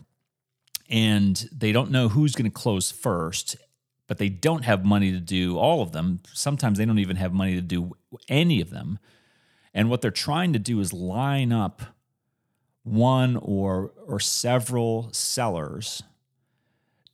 and 0.91 1.49
they 1.53 1.73
don't 1.73 1.91
know 1.91 2.09
who's 2.09 2.35
going 2.35 2.51
to 2.51 2.55
close 2.55 2.91
first, 2.91 3.57
but 4.07 4.19
they 4.19 4.29
don't 4.29 4.65
have 4.65 4.85
money 4.85 5.13
to 5.13 5.21
do 5.21 5.57
all 5.57 5.83
of 5.83 5.93
them. 5.93 6.21
Sometimes 6.33 6.79
they 6.79 6.85
don't 6.85 6.99
even 6.99 7.17
have 7.17 7.33
money 7.33 7.55
to 7.55 7.63
do 7.63 7.97
any 8.29 8.61
of 8.61 8.71
them. 8.71 8.99
And 9.73 9.89
what 9.89 10.03
they're 10.03 10.11
trying 10.11 10.53
to 10.53 10.59
do 10.59 10.81
is 10.81 10.93
line 10.93 11.53
up 11.53 11.83
one 12.83 13.37
or 13.37 13.93
or 14.07 14.21
several 14.21 15.09
sellers 15.13 16.03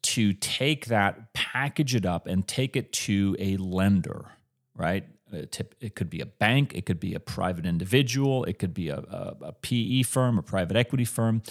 to 0.03 0.33
take 0.33 0.87
that, 0.87 1.33
package 1.33 1.95
it 1.95 2.07
up, 2.07 2.27
and 2.27 2.47
take 2.49 2.75
it 2.75 2.93
to 2.93 3.37
a 3.39 3.57
lender, 3.59 4.33
right? 4.75 5.05
It 5.33 5.95
could 5.95 6.11
be 6.11 6.21
a 6.21 6.27
bank, 6.27 6.73
it 6.75 6.87
could 6.87 7.01
be 7.01 7.15
a 7.15 7.21
private 7.21 7.67
individual, 7.67 8.45
it 8.45 8.59
could 8.59 8.75
be 8.75 8.89
a, 8.89 8.99
a, 8.99 9.37
a 9.43 9.53
PE 9.53 10.03
firm, 10.03 10.39
a 10.39 10.43
private 10.43 10.77
equity 10.77 11.05
firm, 11.05 11.43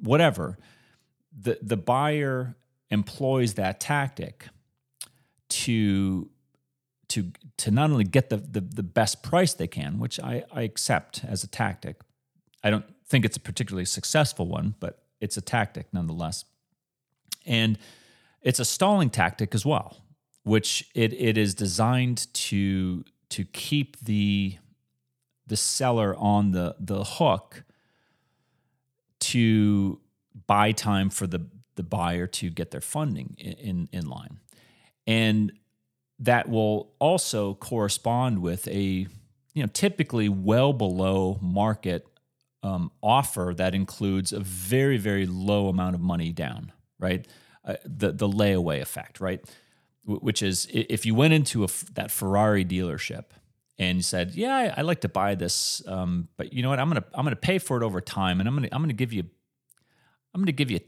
whatever. 0.00 0.58
The, 1.36 1.58
the 1.62 1.76
buyer 1.76 2.56
employs 2.90 3.54
that 3.54 3.80
tactic 3.80 4.48
to 5.48 6.30
to 7.08 7.30
to 7.58 7.70
not 7.70 7.90
only 7.90 8.04
get 8.04 8.30
the, 8.30 8.38
the, 8.38 8.60
the 8.60 8.82
best 8.82 9.22
price 9.22 9.52
they 9.52 9.66
can, 9.66 9.98
which 9.98 10.18
I, 10.20 10.44
I 10.52 10.62
accept 10.62 11.24
as 11.24 11.44
a 11.44 11.46
tactic. 11.46 11.96
I 12.64 12.70
don't 12.70 12.86
think 13.06 13.24
it's 13.24 13.36
a 13.36 13.40
particularly 13.40 13.84
successful 13.84 14.46
one, 14.46 14.74
but 14.80 15.02
it's 15.20 15.36
a 15.36 15.42
tactic 15.42 15.86
nonetheless. 15.92 16.44
And 17.44 17.78
it's 18.40 18.60
a 18.60 18.64
stalling 18.64 19.10
tactic 19.10 19.54
as 19.54 19.66
well, 19.66 19.98
which 20.42 20.88
it, 20.94 21.12
it 21.12 21.36
is 21.36 21.54
designed 21.54 22.32
to 22.34 23.04
to 23.32 23.44
keep 23.44 23.98
the 24.00 24.56
the 25.46 25.56
seller 25.56 26.14
on 26.16 26.52
the 26.52 26.76
the 26.78 27.04
hook 27.04 27.64
to 29.20 30.00
buy 30.46 30.72
time 30.72 31.10
for 31.10 31.26
the 31.26 31.46
the 31.76 31.82
buyer 31.82 32.26
to 32.26 32.50
get 32.50 32.70
their 32.70 32.80
funding 32.80 33.34
in, 33.38 33.52
in, 33.52 33.88
in 33.92 34.08
line. 34.08 34.38
And 35.06 35.52
that 36.18 36.48
will 36.48 36.92
also 36.98 37.54
correspond 37.54 38.40
with 38.40 38.68
a 38.68 39.06
you 39.54 39.62
know 39.62 39.68
typically 39.72 40.28
well 40.28 40.72
below 40.72 41.38
market 41.40 42.06
um, 42.62 42.92
offer 43.02 43.52
that 43.56 43.74
includes 43.74 44.32
a 44.32 44.40
very 44.40 44.98
very 44.98 45.26
low 45.26 45.68
amount 45.68 45.94
of 45.94 46.00
money 46.00 46.30
down 46.32 46.72
right 46.98 47.26
uh, 47.64 47.74
the 47.84 48.12
the 48.12 48.28
layaway 48.28 48.80
effect 48.80 49.20
right 49.20 49.44
which 50.04 50.42
is 50.42 50.68
if 50.72 51.06
you 51.06 51.14
went 51.14 51.32
into 51.32 51.64
a, 51.64 51.68
that 51.94 52.10
Ferrari 52.10 52.64
dealership 52.64 53.26
and 53.78 54.04
said 54.04 54.34
yeah 54.34 54.54
I, 54.54 54.80
I 54.80 54.82
like 54.82 55.00
to 55.02 55.08
buy 55.08 55.34
this 55.34 55.82
um, 55.86 56.28
but 56.36 56.52
you 56.52 56.62
know 56.62 56.70
what 56.70 56.80
I'm 56.80 56.88
gonna 56.88 57.04
I'm 57.14 57.24
gonna 57.24 57.36
pay 57.36 57.58
for 57.58 57.76
it 57.76 57.84
over 57.84 58.00
time 58.00 58.40
and 58.40 58.48
I'm 58.48 58.54
gonna 58.54 58.68
I'm 58.72 58.82
gonna 58.82 58.92
give 58.92 59.12
you 59.12 59.24
I'm 60.34 60.40
gonna 60.40 60.52
give 60.52 60.70
you 60.70 60.80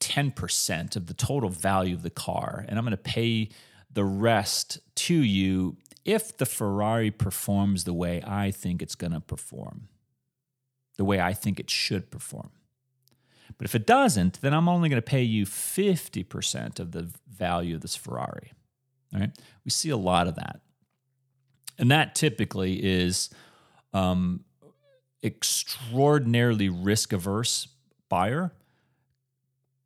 10% 0.00 0.96
of 0.96 1.06
the 1.06 1.14
total 1.14 1.50
value 1.50 1.94
of 1.94 2.02
the 2.02 2.10
car 2.10 2.64
and 2.68 2.78
I'm 2.78 2.84
gonna 2.84 2.96
pay 2.96 3.50
the 3.92 4.04
rest 4.04 4.78
to 4.94 5.14
you 5.14 5.76
if 6.04 6.36
the 6.36 6.46
Ferrari 6.46 7.10
performs 7.10 7.84
the 7.84 7.92
way 7.92 8.22
I 8.26 8.50
think 8.50 8.82
it's 8.82 8.94
to 8.94 9.20
perform, 9.20 9.88
the 10.96 11.04
way 11.04 11.20
I 11.20 11.32
think 11.34 11.60
it 11.60 11.70
should 11.70 12.10
perform. 12.10 12.50
But 13.58 13.66
if 13.66 13.74
it 13.74 13.86
doesn't, 13.86 14.40
then 14.40 14.54
I'm 14.54 14.68
only 14.68 14.88
going 14.88 15.00
to 15.00 15.02
pay 15.02 15.22
you 15.22 15.44
50% 15.46 16.80
of 16.80 16.92
the 16.92 17.10
value 17.28 17.74
of 17.74 17.80
this 17.80 17.96
Ferrari. 17.96 18.52
Right. 19.12 19.30
We 19.64 19.70
see 19.70 19.90
a 19.90 19.96
lot 19.96 20.28
of 20.28 20.36
that. 20.36 20.60
And 21.78 21.90
that 21.90 22.14
typically 22.14 22.74
is 22.74 23.30
um, 23.92 24.44
extraordinarily 25.22 26.68
risk 26.68 27.12
averse 27.12 27.68
buyer, 28.08 28.52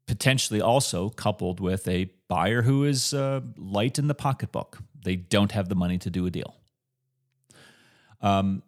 potentially 0.06 0.60
also 0.60 1.08
coupled 1.08 1.60
with 1.60 1.88
a 1.88 2.10
buyer 2.28 2.62
who 2.62 2.84
is 2.84 3.14
uh, 3.14 3.40
light 3.56 3.98
in 3.98 4.08
the 4.08 4.14
pocketbook. 4.14 4.78
They 5.04 5.16
don't 5.16 5.52
have 5.52 5.68
the 5.68 5.74
money 5.74 5.98
to 5.98 6.10
do 6.10 6.26
a 6.26 6.30
deal. 6.30 6.56
Um, 8.20 8.62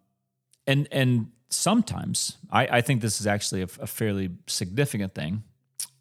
and 0.67 0.89
and 0.93 1.33
sometimes 1.49 2.37
I, 2.51 2.67
I 2.79 2.81
think 2.81 3.01
this 3.01 3.21
is 3.21 3.27
actually 3.27 3.63
a, 3.63 3.69
a 3.81 3.87
fairly 3.87 4.31
significant 4.47 5.15
thing. 5.15 5.43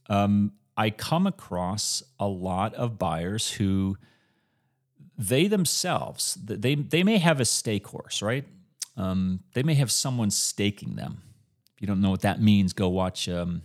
Um, 0.09 0.53
I 0.77 0.89
come 0.89 1.25
across 1.25 2.03
a 2.19 2.27
lot 2.27 2.73
of 2.73 2.99
buyers 2.99 3.51
who 3.53 3.97
they 5.17 5.47
themselves 5.47 6.37
they 6.43 6.75
they 6.75 7.03
may 7.03 7.17
have 7.17 7.39
a 7.39 7.45
stake 7.45 7.87
horse, 7.87 8.21
right? 8.21 8.45
Um, 8.97 9.41
they 9.53 9.63
may 9.63 9.75
have 9.75 9.91
someone 9.91 10.31
staking 10.31 10.95
them. 10.95 11.21
If 11.75 11.81
you 11.81 11.87
don't 11.87 12.01
know 12.01 12.11
what 12.11 12.21
that 12.21 12.41
means, 12.41 12.73
go 12.73 12.87
watch 12.87 13.27
um, 13.27 13.61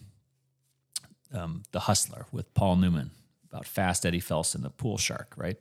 um, 1.33 1.63
The 1.73 1.81
Hustler 1.81 2.27
with 2.33 2.53
Paul 2.55 2.77
Newman 2.77 3.11
about 3.49 3.67
Fast 3.67 4.05
Eddie 4.05 4.21
Felson, 4.21 4.63
the 4.63 4.71
pool 4.71 4.99
shark, 4.99 5.35
right? 5.37 5.57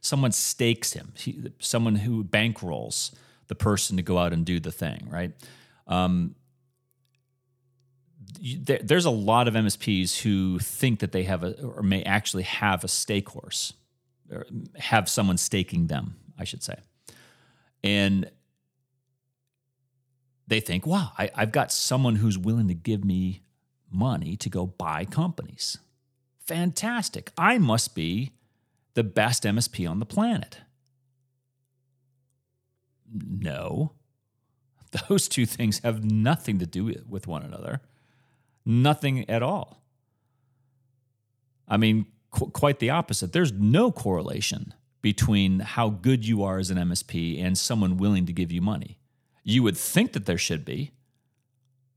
Someone 0.00 0.32
stakes 0.32 0.92
him, 0.92 1.12
he, 1.16 1.52
someone 1.58 1.96
who 1.96 2.24
bankrolls 2.24 3.14
the 3.48 3.54
person 3.54 3.96
to 3.96 4.02
go 4.02 4.18
out 4.18 4.32
and 4.32 4.44
do 4.44 4.60
the 4.60 4.72
thing, 4.72 5.06
right? 5.10 5.32
Um, 5.86 6.34
there, 8.40 8.80
there's 8.82 9.04
a 9.04 9.10
lot 9.10 9.48
of 9.48 9.54
MSPs 9.54 10.20
who 10.22 10.58
think 10.58 11.00
that 11.00 11.12
they 11.12 11.24
have 11.24 11.42
a, 11.44 11.60
or 11.62 11.82
may 11.82 12.02
actually 12.02 12.42
have 12.42 12.84
a 12.84 12.88
stake 12.88 13.28
horse, 13.30 13.72
or 14.30 14.46
have 14.76 15.08
someone 15.08 15.36
staking 15.36 15.86
them, 15.86 16.16
I 16.38 16.44
should 16.44 16.62
say. 16.62 16.76
And 17.82 18.30
they 20.46 20.60
think, 20.60 20.86
wow, 20.86 21.12
I, 21.18 21.30
I've 21.34 21.52
got 21.52 21.72
someone 21.72 22.16
who's 22.16 22.38
willing 22.38 22.68
to 22.68 22.74
give 22.74 23.04
me 23.04 23.42
money 23.90 24.36
to 24.36 24.50
go 24.50 24.66
buy 24.66 25.04
companies. 25.04 25.78
Fantastic. 26.40 27.30
I 27.38 27.58
must 27.58 27.94
be 27.94 28.32
the 28.94 29.04
best 29.04 29.44
MSP 29.44 29.88
on 29.88 29.98
the 29.98 30.06
planet. 30.06 30.58
No. 33.12 33.92
Those 35.08 35.28
two 35.28 35.46
things 35.46 35.80
have 35.80 36.04
nothing 36.04 36.58
to 36.58 36.66
do 36.66 36.94
with 37.08 37.26
one 37.26 37.42
another. 37.42 37.80
Nothing 38.64 39.28
at 39.28 39.42
all. 39.42 39.82
I 41.68 41.76
mean, 41.76 42.06
qu- 42.30 42.50
quite 42.50 42.78
the 42.78 42.90
opposite. 42.90 43.32
There's 43.32 43.52
no 43.52 43.90
correlation 43.90 44.74
between 45.02 45.60
how 45.60 45.90
good 45.90 46.26
you 46.26 46.42
are 46.42 46.58
as 46.58 46.70
an 46.70 46.78
MSP 46.78 47.42
and 47.42 47.58
someone 47.58 47.96
willing 47.96 48.26
to 48.26 48.32
give 48.32 48.50
you 48.50 48.62
money. 48.62 48.98
You 49.42 49.62
would 49.62 49.76
think 49.76 50.12
that 50.12 50.24
there 50.24 50.38
should 50.38 50.64
be, 50.64 50.92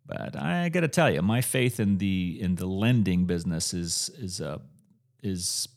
but 0.06 0.36
I 0.36 0.70
got 0.70 0.82
to 0.82 0.88
tell 0.88 1.10
you, 1.10 1.22
my 1.22 1.42
faith 1.42 1.80
in 1.80 1.98
the 1.98 2.38
in 2.40 2.56
the 2.56 2.66
lending 2.66 3.26
business 3.26 3.74
is 3.74 4.10
is 4.18 4.42
uh, 4.42 4.60
is 5.22 5.68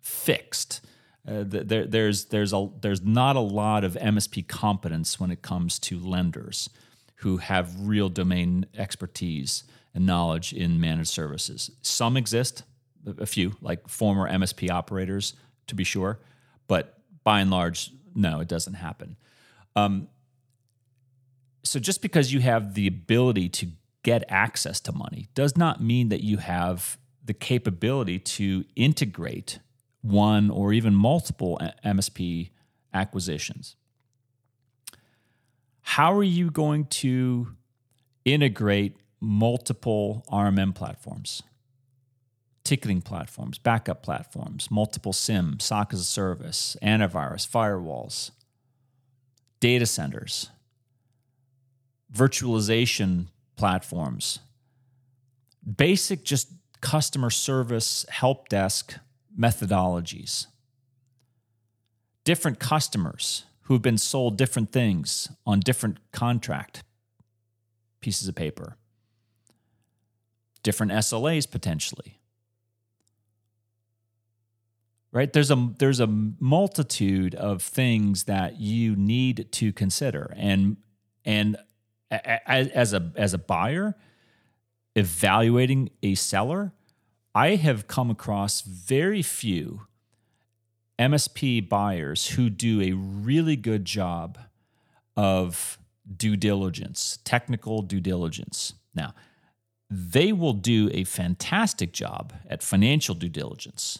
fixed. 0.00 0.80
Uh, 1.26 1.42
there, 1.44 1.84
there's 1.86 2.26
there's 2.26 2.52
a 2.52 2.68
there's 2.80 3.02
not 3.02 3.34
a 3.36 3.40
lot 3.40 3.82
of 3.82 3.94
MSP 3.94 4.46
competence 4.46 5.18
when 5.18 5.30
it 5.30 5.42
comes 5.42 5.78
to 5.80 5.98
lenders 5.98 6.70
who 7.16 7.38
have 7.38 7.74
real 7.80 8.08
domain 8.08 8.66
expertise 8.76 9.64
and 9.94 10.06
knowledge 10.06 10.52
in 10.52 10.80
managed 10.80 11.10
services. 11.10 11.70
Some 11.82 12.16
exist, 12.16 12.62
a 13.18 13.26
few 13.26 13.56
like 13.60 13.88
former 13.88 14.30
MSP 14.30 14.70
operators 14.70 15.34
to 15.66 15.74
be 15.74 15.84
sure, 15.84 16.20
but 16.68 16.98
by 17.24 17.40
and 17.40 17.50
large, 17.50 17.90
no, 18.14 18.40
it 18.40 18.46
doesn't 18.46 18.74
happen. 18.74 19.16
Um, 19.74 20.08
so 21.64 21.80
just 21.80 22.02
because 22.02 22.32
you 22.32 22.40
have 22.40 22.74
the 22.74 22.86
ability 22.86 23.48
to 23.48 23.68
get 24.04 24.22
access 24.28 24.80
to 24.80 24.92
money 24.92 25.28
does 25.34 25.56
not 25.56 25.82
mean 25.82 26.10
that 26.10 26.22
you 26.22 26.36
have 26.36 26.98
the 27.24 27.34
capability 27.34 28.20
to 28.20 28.64
integrate 28.76 29.58
one 30.06 30.50
or 30.50 30.72
even 30.72 30.94
multiple 30.94 31.60
MSP 31.84 32.50
acquisitions. 32.92 33.76
How 35.82 36.12
are 36.16 36.22
you 36.22 36.50
going 36.50 36.86
to 36.86 37.48
integrate 38.24 38.96
multiple 39.20 40.24
RMM 40.30 40.74
platforms, 40.74 41.42
ticketing 42.64 43.02
platforms, 43.02 43.58
backup 43.58 44.02
platforms, 44.02 44.70
multiple 44.70 45.12
SIEM, 45.12 45.60
SOC 45.60 45.94
as 45.94 46.00
a 46.00 46.04
service, 46.04 46.76
antivirus, 46.82 47.48
firewalls, 47.48 48.32
data 49.60 49.86
centers? 49.86 50.50
virtualization 52.12 53.26
platforms, 53.56 54.40
basic 55.76 56.24
just 56.24 56.48
customer 56.80 57.30
service 57.30 58.06
help 58.08 58.48
desk 58.48 58.96
methodologies, 59.38 60.46
different 62.24 62.58
customers 62.58 63.44
who've 63.62 63.82
been 63.82 63.98
sold 63.98 64.36
different 64.36 64.70
things 64.72 65.28
on 65.44 65.60
different 65.60 65.98
contract 66.12 66.82
pieces 68.00 68.28
of 68.28 68.34
paper, 68.34 68.76
different 70.62 70.92
SLAs 70.92 71.50
potentially. 71.50 72.20
Right? 75.12 75.32
There's 75.32 75.50
a 75.50 75.72
there's 75.78 76.00
a 76.00 76.06
multitude 76.06 77.34
of 77.34 77.62
things 77.62 78.24
that 78.24 78.60
you 78.60 78.94
need 78.96 79.48
to 79.52 79.72
consider 79.72 80.34
and 80.36 80.76
and 81.24 81.56
as 82.10 82.92
a 82.92 83.12
as 83.16 83.32
a 83.32 83.38
buyer 83.38 83.96
evaluating 84.94 85.90
a 86.02 86.14
seller, 86.14 86.72
I 87.36 87.56
have 87.56 87.86
come 87.86 88.10
across 88.10 88.62
very 88.62 89.20
few 89.20 89.82
MSP 90.98 91.68
buyers 91.68 92.28
who 92.28 92.48
do 92.48 92.80
a 92.80 92.92
really 92.92 93.56
good 93.56 93.84
job 93.84 94.38
of 95.18 95.78
due 96.16 96.34
diligence, 96.34 97.18
technical 97.24 97.82
due 97.82 98.00
diligence. 98.00 98.72
Now, 98.94 99.14
they 99.90 100.32
will 100.32 100.54
do 100.54 100.88
a 100.94 101.04
fantastic 101.04 101.92
job 101.92 102.32
at 102.48 102.62
financial 102.62 103.14
due 103.14 103.28
diligence. 103.28 103.98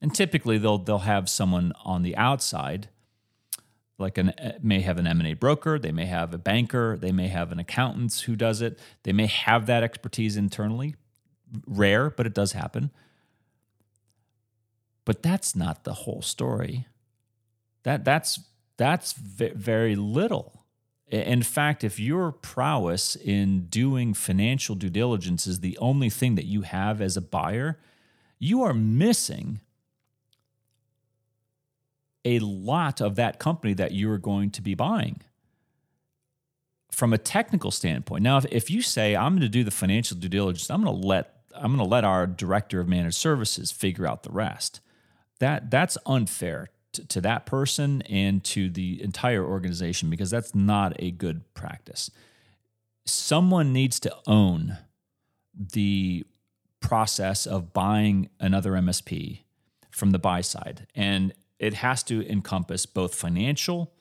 And 0.00 0.12
typically 0.12 0.58
they'll 0.58 0.78
they'll 0.78 0.98
have 0.98 1.28
someone 1.28 1.72
on 1.84 2.02
the 2.02 2.16
outside 2.16 2.88
like 3.98 4.18
an 4.18 4.32
may 4.60 4.80
have 4.80 4.98
an 4.98 5.06
M&A 5.06 5.34
broker, 5.34 5.78
they 5.78 5.92
may 5.92 6.06
have 6.06 6.34
a 6.34 6.38
banker, 6.38 6.96
they 6.96 7.12
may 7.12 7.28
have 7.28 7.52
an 7.52 7.60
accountant 7.60 8.12
who 8.22 8.34
does 8.34 8.60
it. 8.60 8.80
They 9.04 9.12
may 9.12 9.26
have 9.26 9.66
that 9.66 9.84
expertise 9.84 10.36
internally. 10.36 10.96
Rare, 11.66 12.10
but 12.10 12.26
it 12.26 12.34
does 12.34 12.52
happen. 12.52 12.90
But 15.04 15.22
that's 15.22 15.56
not 15.56 15.84
the 15.84 15.94
whole 15.94 16.22
story. 16.22 16.86
That 17.84 18.04
that's 18.04 18.40
that's 18.76 19.12
very 19.14 19.96
little. 19.96 20.64
In 21.08 21.42
fact, 21.42 21.84
if 21.84 22.00
your 22.00 22.32
prowess 22.32 23.16
in 23.16 23.66
doing 23.66 24.14
financial 24.14 24.74
due 24.74 24.90
diligence 24.90 25.46
is 25.46 25.60
the 25.60 25.78
only 25.78 26.10
thing 26.10 26.36
that 26.36 26.46
you 26.46 26.62
have 26.62 27.00
as 27.02 27.16
a 27.16 27.20
buyer, 27.22 27.78
you 28.38 28.62
are 28.62 28.74
missing 28.74 29.60
a 32.24 32.38
lot 32.40 33.00
of 33.00 33.16
that 33.16 33.38
company 33.38 33.74
that 33.74 33.92
you 33.92 34.10
are 34.10 34.18
going 34.18 34.50
to 34.52 34.62
be 34.62 34.74
buying. 34.74 35.20
from 36.90 37.12
a 37.12 37.18
technical 37.18 37.70
standpoint. 37.70 38.22
Now, 38.22 38.36
if, 38.38 38.46
if 38.52 38.70
you 38.70 38.82
say 38.82 39.16
I'm 39.16 39.32
going 39.32 39.42
to 39.42 39.48
do 39.48 39.64
the 39.64 39.70
financial 39.70 40.16
due 40.16 40.28
diligence, 40.28 40.70
I'm 40.70 40.84
going 40.84 41.00
to 41.00 41.06
let 41.06 41.31
I'm 41.54 41.76
going 41.76 41.78
to 41.78 41.84
let 41.84 42.04
our 42.04 42.26
director 42.26 42.80
of 42.80 42.88
managed 42.88 43.16
services 43.16 43.70
figure 43.70 44.06
out 44.06 44.22
the 44.22 44.30
rest. 44.30 44.80
That 45.38 45.70
that's 45.70 45.98
unfair 46.06 46.68
to, 46.92 47.06
to 47.06 47.20
that 47.22 47.46
person 47.46 48.02
and 48.02 48.42
to 48.44 48.68
the 48.68 49.02
entire 49.02 49.44
organization 49.44 50.10
because 50.10 50.30
that's 50.30 50.54
not 50.54 50.94
a 50.98 51.10
good 51.10 51.42
practice. 51.54 52.10
Someone 53.04 53.72
needs 53.72 53.98
to 54.00 54.14
own 54.26 54.78
the 55.54 56.24
process 56.80 57.46
of 57.46 57.72
buying 57.72 58.28
another 58.38 58.72
MSP 58.72 59.40
from 59.90 60.10
the 60.10 60.18
buy 60.18 60.40
side. 60.40 60.86
And 60.94 61.32
it 61.58 61.74
has 61.74 62.02
to 62.04 62.28
encompass 62.28 62.86
both 62.86 63.14
financial, 63.14 63.92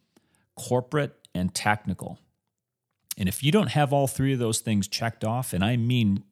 corporate, 0.55 1.15
and 1.33 1.53
technical. 1.53 2.19
And 3.17 3.29
if 3.29 3.43
you 3.43 3.51
don't 3.51 3.67
have 3.67 3.93
all 3.93 4.07
three 4.07 4.33
of 4.33 4.39
those 4.39 4.59
things 4.59 4.87
checked 4.87 5.23
off, 5.23 5.53
and 5.53 5.63
I 5.63 5.77
mean 5.77 6.23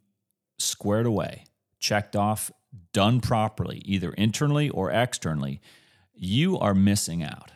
squared 0.59 1.05
away, 1.05 1.45
checked 1.79 2.15
off, 2.15 2.51
done 2.93 3.21
properly, 3.21 3.81
either 3.85 4.11
internally 4.11 4.69
or 4.69 4.91
externally, 4.91 5.61
you 6.13 6.59
are 6.59 6.75
missing 6.75 7.23
out. 7.23 7.51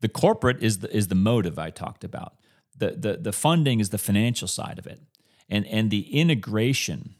The 0.00 0.08
corporate 0.08 0.62
is 0.62 0.80
the, 0.80 0.94
is 0.94 1.08
the 1.08 1.14
motive 1.14 1.58
I 1.58 1.70
talked 1.70 2.04
about. 2.04 2.34
The, 2.76 2.90
the, 2.90 3.16
the 3.16 3.32
funding 3.32 3.80
is 3.80 3.90
the 3.90 3.98
financial 3.98 4.48
side 4.48 4.78
of 4.78 4.86
it. 4.86 5.00
And, 5.48 5.66
and 5.66 5.90
the 5.90 6.18
integration, 6.18 7.14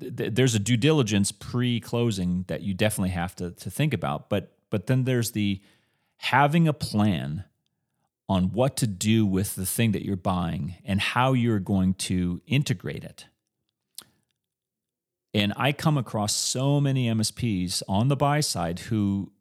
th- 0.00 0.32
there's 0.34 0.54
a 0.54 0.58
due 0.58 0.76
diligence 0.76 1.32
pre 1.32 1.80
closing 1.80 2.44
that 2.48 2.62
you 2.62 2.74
definitely 2.74 3.10
have 3.10 3.36
to, 3.36 3.50
to 3.50 3.70
think 3.70 3.92
about. 3.92 4.30
But, 4.30 4.56
but 4.70 4.86
then 4.86 5.04
there's 5.04 5.32
the 5.32 5.60
having 6.18 6.66
a 6.66 6.72
plan 6.72 7.44
on 8.28 8.52
what 8.52 8.76
to 8.78 8.86
do 8.86 9.26
with 9.26 9.54
the 9.54 9.66
thing 9.66 9.92
that 9.92 10.04
you're 10.04 10.16
buying 10.16 10.76
and 10.84 11.00
how 11.00 11.34
you're 11.34 11.58
going 11.58 11.94
to 11.94 12.40
integrate 12.46 13.04
it. 13.04 13.26
And 15.34 15.52
I 15.56 15.72
come 15.72 15.98
across 15.98 16.34
so 16.34 16.80
many 16.80 17.08
MSPs 17.08 17.82
on 17.88 18.08
the 18.08 18.16
buy 18.16 18.40
side 18.40 18.78
who 18.80 19.32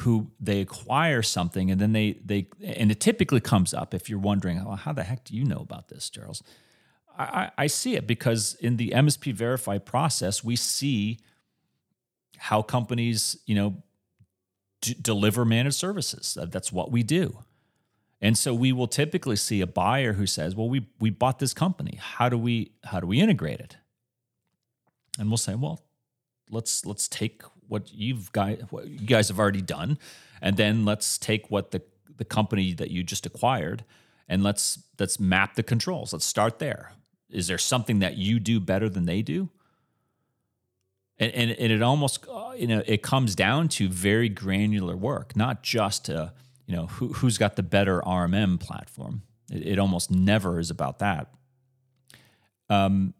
who 0.00 0.30
they 0.38 0.60
acquire 0.60 1.22
something 1.22 1.70
and 1.70 1.80
then 1.80 1.92
they 1.92 2.18
they 2.22 2.48
and 2.62 2.90
it 2.90 3.00
typically 3.00 3.40
comes 3.40 3.72
up 3.72 3.94
if 3.94 4.10
you're 4.10 4.18
wondering, 4.18 4.62
well, 4.64 4.76
how 4.76 4.92
the 4.92 5.02
heck 5.02 5.24
do 5.24 5.34
you 5.34 5.44
know 5.44 5.58
about 5.58 5.88
this, 5.88 6.10
Charles? 6.10 6.42
I, 7.18 7.50
I 7.56 7.66
see 7.66 7.96
it 7.96 8.06
because 8.06 8.54
in 8.60 8.76
the 8.76 8.90
MSP 8.90 9.32
verify 9.32 9.78
process, 9.78 10.44
we 10.44 10.54
see 10.54 11.18
how 12.36 12.60
companies, 12.60 13.38
you 13.46 13.54
know, 13.54 13.82
d- 14.82 14.96
deliver 15.00 15.46
managed 15.46 15.76
services. 15.76 16.36
That's 16.50 16.70
what 16.70 16.92
we 16.92 17.02
do. 17.02 17.38
And 18.20 18.36
so 18.36 18.54
we 18.54 18.72
will 18.72 18.86
typically 18.86 19.36
see 19.36 19.60
a 19.60 19.66
buyer 19.66 20.14
who 20.14 20.26
says, 20.26 20.54
"Well, 20.54 20.68
we 20.68 20.86
we 20.98 21.10
bought 21.10 21.38
this 21.38 21.54
company. 21.54 21.98
How 22.00 22.28
do 22.28 22.38
we 22.38 22.72
how 22.84 23.00
do 23.00 23.06
we 23.06 23.20
integrate 23.20 23.60
it?" 23.60 23.76
And 25.18 25.28
we'll 25.28 25.36
say, 25.36 25.54
"Well, 25.54 25.82
let's 26.50 26.84
let's 26.86 27.08
take 27.08 27.42
what 27.68 27.92
you've 27.92 28.32
guys 28.32 28.62
what 28.70 28.86
you 28.86 29.06
guys 29.06 29.28
have 29.28 29.38
already 29.38 29.62
done, 29.62 29.98
and 30.40 30.56
then 30.56 30.84
let's 30.84 31.18
take 31.18 31.50
what 31.50 31.70
the 31.70 31.82
the 32.16 32.24
company 32.24 32.72
that 32.74 32.90
you 32.90 33.02
just 33.02 33.26
acquired, 33.26 33.84
and 34.28 34.42
let's 34.42 34.78
let's 34.98 35.20
map 35.20 35.54
the 35.54 35.62
controls. 35.62 36.12
Let's 36.12 36.24
start 36.24 36.58
there. 36.58 36.92
Is 37.30 37.48
there 37.48 37.58
something 37.58 37.98
that 38.00 38.16
you 38.16 38.38
do 38.38 38.60
better 38.60 38.88
than 38.88 39.06
they 39.06 39.22
do? 39.22 39.50
And 41.18 41.32
and, 41.32 41.50
and 41.52 41.72
it 41.72 41.82
almost 41.82 42.26
uh, 42.28 42.52
you 42.56 42.66
know 42.66 42.82
it 42.86 43.02
comes 43.02 43.34
down 43.34 43.68
to 43.70 43.88
very 43.88 44.28
granular 44.28 44.96
work, 44.96 45.36
not 45.36 45.62
just 45.62 46.08
uh, 46.10 46.30
you 46.66 46.76
know 46.76 46.86
who 46.86 47.12
who's 47.14 47.38
got 47.38 47.56
the 47.56 47.62
better 47.62 48.00
RMM 48.02 48.60
platform. 48.60 49.22
It, 49.50 49.66
it 49.66 49.78
almost 49.78 50.10
never 50.10 50.58
is 50.58 50.70
about 50.70 50.98
that. 51.00 51.28
Um, 52.68 53.14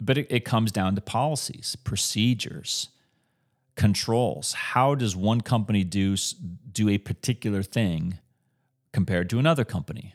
but 0.00 0.18
it, 0.18 0.26
it 0.30 0.44
comes 0.44 0.72
down 0.72 0.94
to 0.94 1.00
policies, 1.00 1.76
procedures, 1.82 2.88
controls. 3.74 4.52
How 4.52 4.94
does 4.94 5.16
one 5.16 5.40
company 5.40 5.84
do 5.84 6.16
do 6.70 6.88
a 6.88 6.98
particular 6.98 7.62
thing 7.62 8.18
compared 8.92 9.30
to 9.30 9.38
another 9.38 9.64
company? 9.64 10.14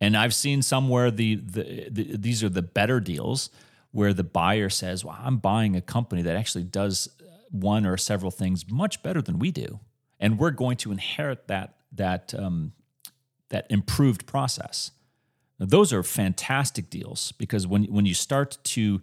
And 0.00 0.16
I've 0.16 0.34
seen 0.34 0.62
somewhere 0.62 1.10
the, 1.10 1.36
the, 1.36 1.88
the 1.90 2.16
these 2.16 2.42
are 2.42 2.48
the 2.48 2.62
better 2.62 3.00
deals 3.00 3.50
where 3.92 4.12
the 4.12 4.24
buyer 4.24 4.68
says, 4.68 5.04
"Well, 5.04 5.18
I'm 5.18 5.38
buying 5.38 5.76
a 5.76 5.80
company 5.80 6.22
that 6.22 6.36
actually 6.36 6.64
does 6.64 7.08
one 7.50 7.86
or 7.86 7.96
several 7.96 8.30
things 8.30 8.68
much 8.70 9.02
better 9.02 9.22
than 9.22 9.38
we 9.38 9.50
do, 9.50 9.80
and 10.18 10.38
we're 10.38 10.50
going 10.50 10.76
to 10.78 10.92
inherit 10.92 11.46
that 11.48 11.76
that 11.92 12.34
um, 12.36 12.72
that 13.50 13.66
improved 13.70 14.26
process." 14.26 14.90
Now, 15.58 15.66
those 15.66 15.92
are 15.92 16.02
fantastic 16.02 16.90
deals 16.90 17.32
because 17.32 17.66
when 17.66 17.84
when 17.84 18.06
you 18.06 18.14
start 18.14 18.58
to 18.64 19.00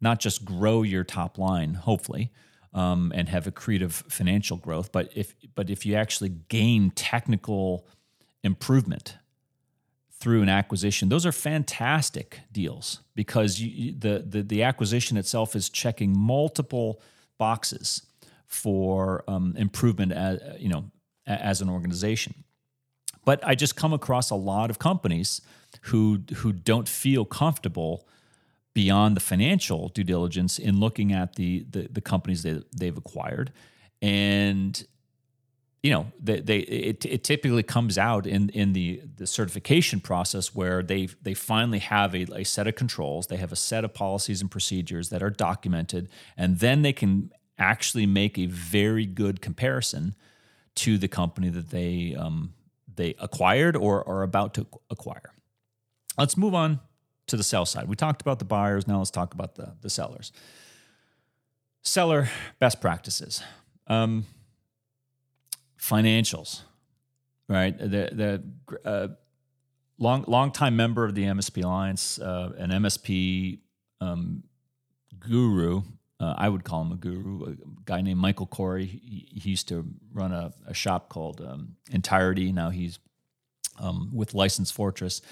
not 0.00 0.20
just 0.20 0.44
grow 0.44 0.82
your 0.82 1.04
top 1.04 1.38
line, 1.38 1.74
hopefully, 1.74 2.30
um, 2.72 3.12
and 3.14 3.28
have 3.28 3.44
accretive 3.44 3.92
financial 3.92 4.56
growth, 4.56 4.92
but 4.92 5.10
if 5.14 5.34
but 5.54 5.70
if 5.70 5.84
you 5.84 5.94
actually 5.94 6.30
gain 6.48 6.90
technical 6.90 7.86
improvement 8.42 9.16
through 10.12 10.42
an 10.42 10.48
acquisition, 10.48 11.08
those 11.08 11.24
are 11.24 11.32
fantastic 11.32 12.40
deals 12.52 13.00
because 13.14 13.60
you, 13.60 13.94
the, 13.98 14.24
the 14.26 14.42
the 14.42 14.62
acquisition 14.62 15.16
itself 15.16 15.56
is 15.56 15.68
checking 15.68 16.16
multiple 16.16 17.00
boxes 17.38 18.02
for 18.46 19.22
um, 19.28 19.54
improvement, 19.56 20.10
as, 20.12 20.40
you 20.58 20.68
know, 20.68 20.84
as 21.26 21.60
an 21.60 21.70
organization. 21.70 22.34
But 23.24 23.46
I 23.46 23.54
just 23.54 23.76
come 23.76 23.92
across 23.92 24.30
a 24.30 24.34
lot 24.34 24.70
of 24.70 24.78
companies 24.78 25.40
who 25.82 26.22
who 26.36 26.52
don't 26.52 26.88
feel 26.88 27.24
comfortable 27.24 28.06
beyond 28.74 29.16
the 29.16 29.20
financial 29.20 29.88
due 29.88 30.04
diligence 30.04 30.58
in 30.58 30.80
looking 30.80 31.12
at 31.12 31.36
the 31.36 31.66
the, 31.70 31.88
the 31.90 32.00
companies 32.00 32.42
that 32.42 32.64
they've 32.76 32.96
acquired. 32.96 33.52
And 34.02 34.82
you 35.82 35.90
know 35.90 36.12
they, 36.22 36.40
they 36.40 36.58
it, 36.58 37.04
it 37.06 37.24
typically 37.24 37.62
comes 37.62 37.98
out 37.98 38.26
in 38.26 38.48
in 38.50 38.72
the 38.72 39.02
the 39.16 39.26
certification 39.26 40.00
process 40.00 40.54
where 40.54 40.82
they 40.82 41.08
they 41.22 41.34
finally 41.34 41.78
have 41.78 42.14
a, 42.14 42.26
a 42.34 42.44
set 42.44 42.66
of 42.66 42.74
controls. 42.74 43.26
They 43.26 43.36
have 43.36 43.52
a 43.52 43.56
set 43.56 43.84
of 43.84 43.94
policies 43.94 44.40
and 44.40 44.50
procedures 44.50 45.10
that 45.10 45.22
are 45.22 45.30
documented 45.30 46.08
and 46.36 46.58
then 46.58 46.82
they 46.82 46.92
can 46.92 47.30
actually 47.58 48.06
make 48.06 48.38
a 48.38 48.46
very 48.46 49.04
good 49.04 49.42
comparison 49.42 50.14
to 50.74 50.96
the 50.96 51.08
company 51.08 51.50
that 51.50 51.68
they 51.70 52.14
um, 52.18 52.54
they 52.96 53.14
acquired 53.18 53.76
or 53.76 54.06
are 54.08 54.22
about 54.22 54.54
to 54.54 54.66
acquire 54.90 55.32
Let's 56.20 56.36
move 56.36 56.54
on 56.54 56.80
to 57.28 57.36
the 57.36 57.42
sell 57.42 57.64
side. 57.64 57.88
We 57.88 57.96
talked 57.96 58.20
about 58.20 58.38
the 58.38 58.44
buyers. 58.44 58.86
Now 58.86 58.98
let's 58.98 59.10
talk 59.10 59.32
about 59.32 59.54
the, 59.54 59.74
the 59.80 59.88
sellers. 59.88 60.32
Seller 61.82 62.28
best 62.58 62.80
practices, 62.82 63.42
um, 63.86 64.26
financials, 65.78 66.60
right? 67.48 67.76
The, 67.78 68.42
the 68.82 68.88
uh, 68.88 69.08
long 69.98 70.26
long 70.28 70.52
time 70.52 70.76
member 70.76 71.06
of 71.06 71.14
the 71.14 71.24
MSP 71.24 71.64
Alliance, 71.64 72.18
uh, 72.18 72.52
an 72.58 72.68
MSP 72.70 73.60
um, 74.02 74.42
guru. 75.18 75.82
Uh, 76.20 76.34
I 76.36 76.48
would 76.48 76.64
call 76.64 76.82
him 76.82 76.92
a 76.92 76.96
guru. 76.96 77.52
A 77.52 77.56
guy 77.86 78.02
named 78.02 78.20
Michael 78.20 78.46
Corey. 78.46 78.84
He, 78.84 79.28
he 79.40 79.50
used 79.50 79.68
to 79.68 79.86
run 80.12 80.32
a, 80.32 80.52
a 80.66 80.74
shop 80.74 81.08
called 81.08 81.40
um, 81.40 81.76
Ntirety. 81.90 82.52
Now 82.52 82.70
he's 82.70 82.98
um, 83.80 84.10
with 84.12 84.34
License 84.34 84.70
Fortress 84.70 85.22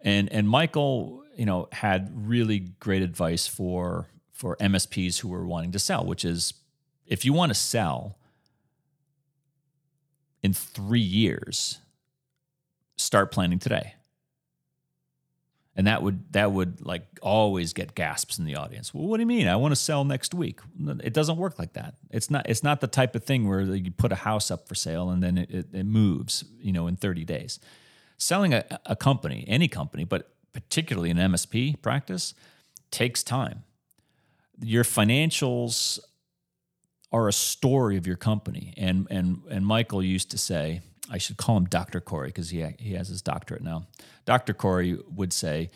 and 0.00 0.30
and 0.32 0.48
Michael, 0.48 1.24
you 1.36 1.46
know, 1.46 1.68
had 1.72 2.10
really 2.14 2.60
great 2.80 3.02
advice 3.02 3.46
for 3.46 4.08
for 4.32 4.56
MSPs 4.56 5.18
who 5.18 5.28
were 5.28 5.46
wanting 5.46 5.72
to 5.72 5.78
sell, 5.78 6.04
which 6.04 6.24
is 6.24 6.54
if 7.06 7.24
you 7.24 7.32
want 7.32 7.50
to 7.50 7.54
sell 7.54 8.18
in 10.42 10.52
three 10.52 11.00
years, 11.00 11.78
start 12.96 13.32
planning 13.32 13.58
today. 13.58 13.94
And 15.76 15.86
that 15.86 16.02
would 16.02 16.32
that 16.32 16.52
would 16.52 16.84
like 16.84 17.06
always 17.20 17.74
get 17.74 17.94
gasps 17.94 18.38
in 18.38 18.46
the 18.46 18.56
audience. 18.56 18.94
Well, 18.94 19.06
what 19.06 19.18
do 19.18 19.22
you 19.22 19.26
mean? 19.26 19.46
I 19.46 19.56
want 19.56 19.72
to 19.72 19.76
sell 19.76 20.04
next 20.04 20.32
week. 20.32 20.60
It 21.04 21.12
doesn't 21.12 21.36
work 21.36 21.58
like 21.58 21.74
that. 21.74 21.96
It's 22.10 22.30
not 22.30 22.48
it's 22.48 22.62
not 22.62 22.80
the 22.80 22.86
type 22.86 23.14
of 23.14 23.24
thing 23.24 23.46
where 23.46 23.60
you 23.60 23.90
put 23.90 24.10
a 24.10 24.16
house 24.16 24.50
up 24.50 24.66
for 24.66 24.74
sale 24.74 25.10
and 25.10 25.22
then 25.22 25.36
it, 25.36 25.50
it, 25.50 25.66
it 25.74 25.84
moves, 25.84 26.44
you 26.58 26.72
know, 26.72 26.86
in 26.86 26.96
30 26.96 27.24
days 27.24 27.60
selling 28.18 28.54
a, 28.54 28.64
a 28.86 28.96
company, 28.96 29.44
any 29.46 29.68
company, 29.68 30.04
but 30.04 30.30
particularly 30.52 31.10
an 31.10 31.18
MSP 31.18 31.80
practice, 31.82 32.34
takes 32.90 33.22
time. 33.22 33.64
Your 34.60 34.84
financials 34.84 35.98
are 37.12 37.28
a 37.28 37.32
story 37.32 37.96
of 37.96 38.06
your 38.06 38.16
company. 38.16 38.74
And 38.76 39.06
and 39.10 39.42
and 39.50 39.66
Michael 39.66 40.02
used 40.02 40.30
to 40.30 40.38
say, 40.38 40.80
I 41.10 41.18
should 41.18 41.36
call 41.36 41.56
him 41.56 41.66
Dr. 41.66 42.00
Corey 42.00 42.28
because 42.28 42.50
he 42.50 42.66
he 42.78 42.94
has 42.94 43.08
his 43.08 43.22
doctorate 43.22 43.62
now. 43.62 43.86
Dr. 44.24 44.52
Corey 44.52 44.98
would 45.14 45.32
say, 45.32 45.70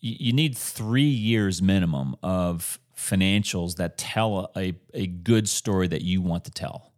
you 0.00 0.32
need 0.32 0.56
three 0.56 1.02
years 1.02 1.62
minimum 1.62 2.16
of 2.22 2.78
financials 2.96 3.76
that 3.76 3.98
tell 3.98 4.50
a, 4.56 4.74
a 4.94 5.06
good 5.06 5.48
story 5.48 5.88
that 5.88 6.02
you 6.02 6.20
want 6.20 6.44
to 6.44 6.50
tell. 6.50 6.92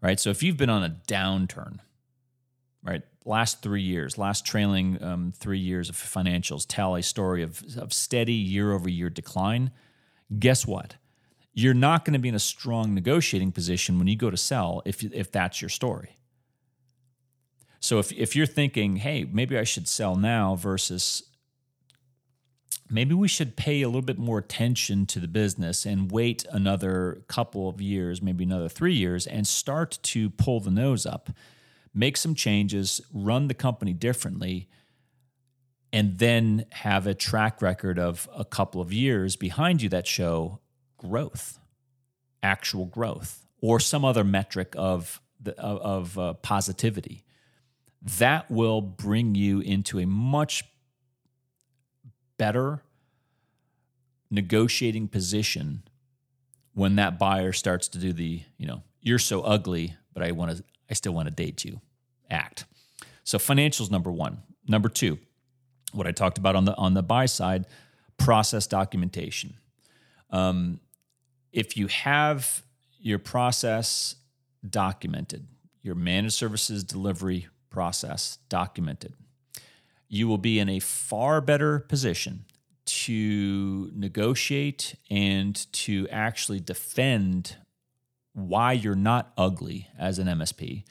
Right. 0.00 0.18
So 0.18 0.30
if 0.30 0.42
you've 0.42 0.56
been 0.56 0.70
on 0.70 0.82
a 0.82 0.96
downturn, 1.06 1.78
right, 2.82 3.02
last 3.24 3.62
three 3.62 3.82
years, 3.82 4.18
last 4.18 4.44
trailing 4.44 5.02
um, 5.02 5.32
three 5.36 5.60
years 5.60 5.88
of 5.88 5.96
financials 5.96 6.64
tell 6.66 6.96
a 6.96 7.02
story 7.02 7.42
of, 7.42 7.62
of 7.76 7.92
steady 7.92 8.32
year 8.32 8.72
over 8.72 8.88
year 8.88 9.08
decline, 9.08 9.70
guess 10.38 10.66
what? 10.66 10.96
You're 11.54 11.74
not 11.74 12.04
going 12.04 12.14
to 12.14 12.18
be 12.18 12.28
in 12.28 12.34
a 12.34 12.40
strong 12.40 12.94
negotiating 12.94 13.52
position 13.52 13.98
when 13.98 14.08
you 14.08 14.16
go 14.16 14.30
to 14.30 14.36
sell 14.36 14.82
if, 14.84 15.04
if 15.04 15.30
that's 15.30 15.62
your 15.62 15.68
story. 15.68 16.16
So 17.82 17.98
if, 17.98 18.10
if 18.12 18.34
you're 18.34 18.46
thinking, 18.46 18.96
hey, 18.96 19.26
maybe 19.30 19.58
I 19.58 19.64
should 19.64 19.86
sell 19.86 20.16
now 20.16 20.54
versus 20.54 21.24
maybe 22.88 23.14
we 23.14 23.28
should 23.28 23.56
pay 23.56 23.82
a 23.82 23.88
little 23.88 24.00
bit 24.00 24.18
more 24.18 24.38
attention 24.38 25.04
to 25.06 25.20
the 25.20 25.28
business 25.28 25.84
and 25.84 26.10
wait 26.10 26.46
another 26.50 27.24
couple 27.28 27.68
of 27.68 27.82
years, 27.82 28.22
maybe 28.22 28.44
another 28.44 28.70
three 28.70 28.94
years, 28.94 29.26
and 29.26 29.46
start 29.46 29.98
to 30.04 30.30
pull 30.30 30.60
the 30.60 30.70
nose 30.70 31.04
up 31.04 31.28
make 31.94 32.16
some 32.16 32.34
changes, 32.34 33.00
run 33.12 33.48
the 33.48 33.54
company 33.54 33.92
differently, 33.92 34.68
and 35.92 36.18
then 36.18 36.64
have 36.72 37.06
a 37.06 37.14
track 37.14 37.60
record 37.60 37.98
of 37.98 38.28
a 38.34 38.44
couple 38.44 38.80
of 38.80 38.92
years 38.92 39.36
behind 39.36 39.82
you 39.82 39.88
that 39.90 40.06
show 40.06 40.60
growth, 40.96 41.58
actual 42.42 42.86
growth, 42.86 43.46
or 43.60 43.78
some 43.78 44.04
other 44.04 44.24
metric 44.24 44.74
of 44.76 45.20
the, 45.40 45.58
of, 45.60 46.18
uh, 46.18 46.32
positivity. 46.34 47.24
That 48.18 48.50
will 48.50 48.80
bring 48.80 49.34
you 49.34 49.60
into 49.60 49.98
a 49.98 50.06
much 50.06 50.64
better 52.36 52.82
negotiating 54.30 55.08
position 55.08 55.84
when 56.74 56.96
that 56.96 57.18
buyer 57.18 57.52
starts 57.52 57.86
to 57.88 57.98
do 57.98 58.12
the, 58.12 58.42
you 58.56 58.66
know, 58.66 58.82
you're 59.00 59.18
so 59.18 59.42
ugly, 59.42 59.94
but 60.14 60.22
I 60.22 60.32
want 60.32 60.56
to 60.56 60.64
I 60.90 60.94
still 60.94 61.12
want 61.12 61.28
to 61.28 61.34
date 61.34 61.64
you 61.64 61.80
act. 62.30 62.66
So 63.24 63.38
financials 63.38 63.90
number 63.90 64.10
1. 64.10 64.38
Number 64.68 64.88
2, 64.88 65.18
what 65.92 66.06
I 66.06 66.12
talked 66.12 66.38
about 66.38 66.54
on 66.56 66.64
the 66.64 66.76
on 66.76 66.94
the 66.94 67.02
buy 67.02 67.26
side, 67.26 67.66
process 68.16 68.66
documentation. 68.66 69.54
Um, 70.30 70.80
if 71.52 71.76
you 71.76 71.88
have 71.88 72.62
your 72.98 73.18
process 73.18 74.16
documented, 74.68 75.46
your 75.82 75.94
managed 75.94 76.34
services 76.34 76.84
delivery 76.84 77.48
process 77.72 78.38
documented, 78.48 79.14
you 80.08 80.28
will 80.28 80.38
be 80.38 80.58
in 80.58 80.68
a 80.68 80.78
far 80.78 81.40
better 81.40 81.80
position 81.80 82.44
to 82.84 83.90
negotiate 83.94 84.94
and 85.10 85.72
to 85.72 86.06
actually 86.10 86.60
defend 86.60 87.56
why 88.34 88.72
you're 88.72 88.94
not 88.94 89.32
ugly 89.36 89.88
as 89.98 90.18
an 90.18 90.26
MSP 90.26 90.84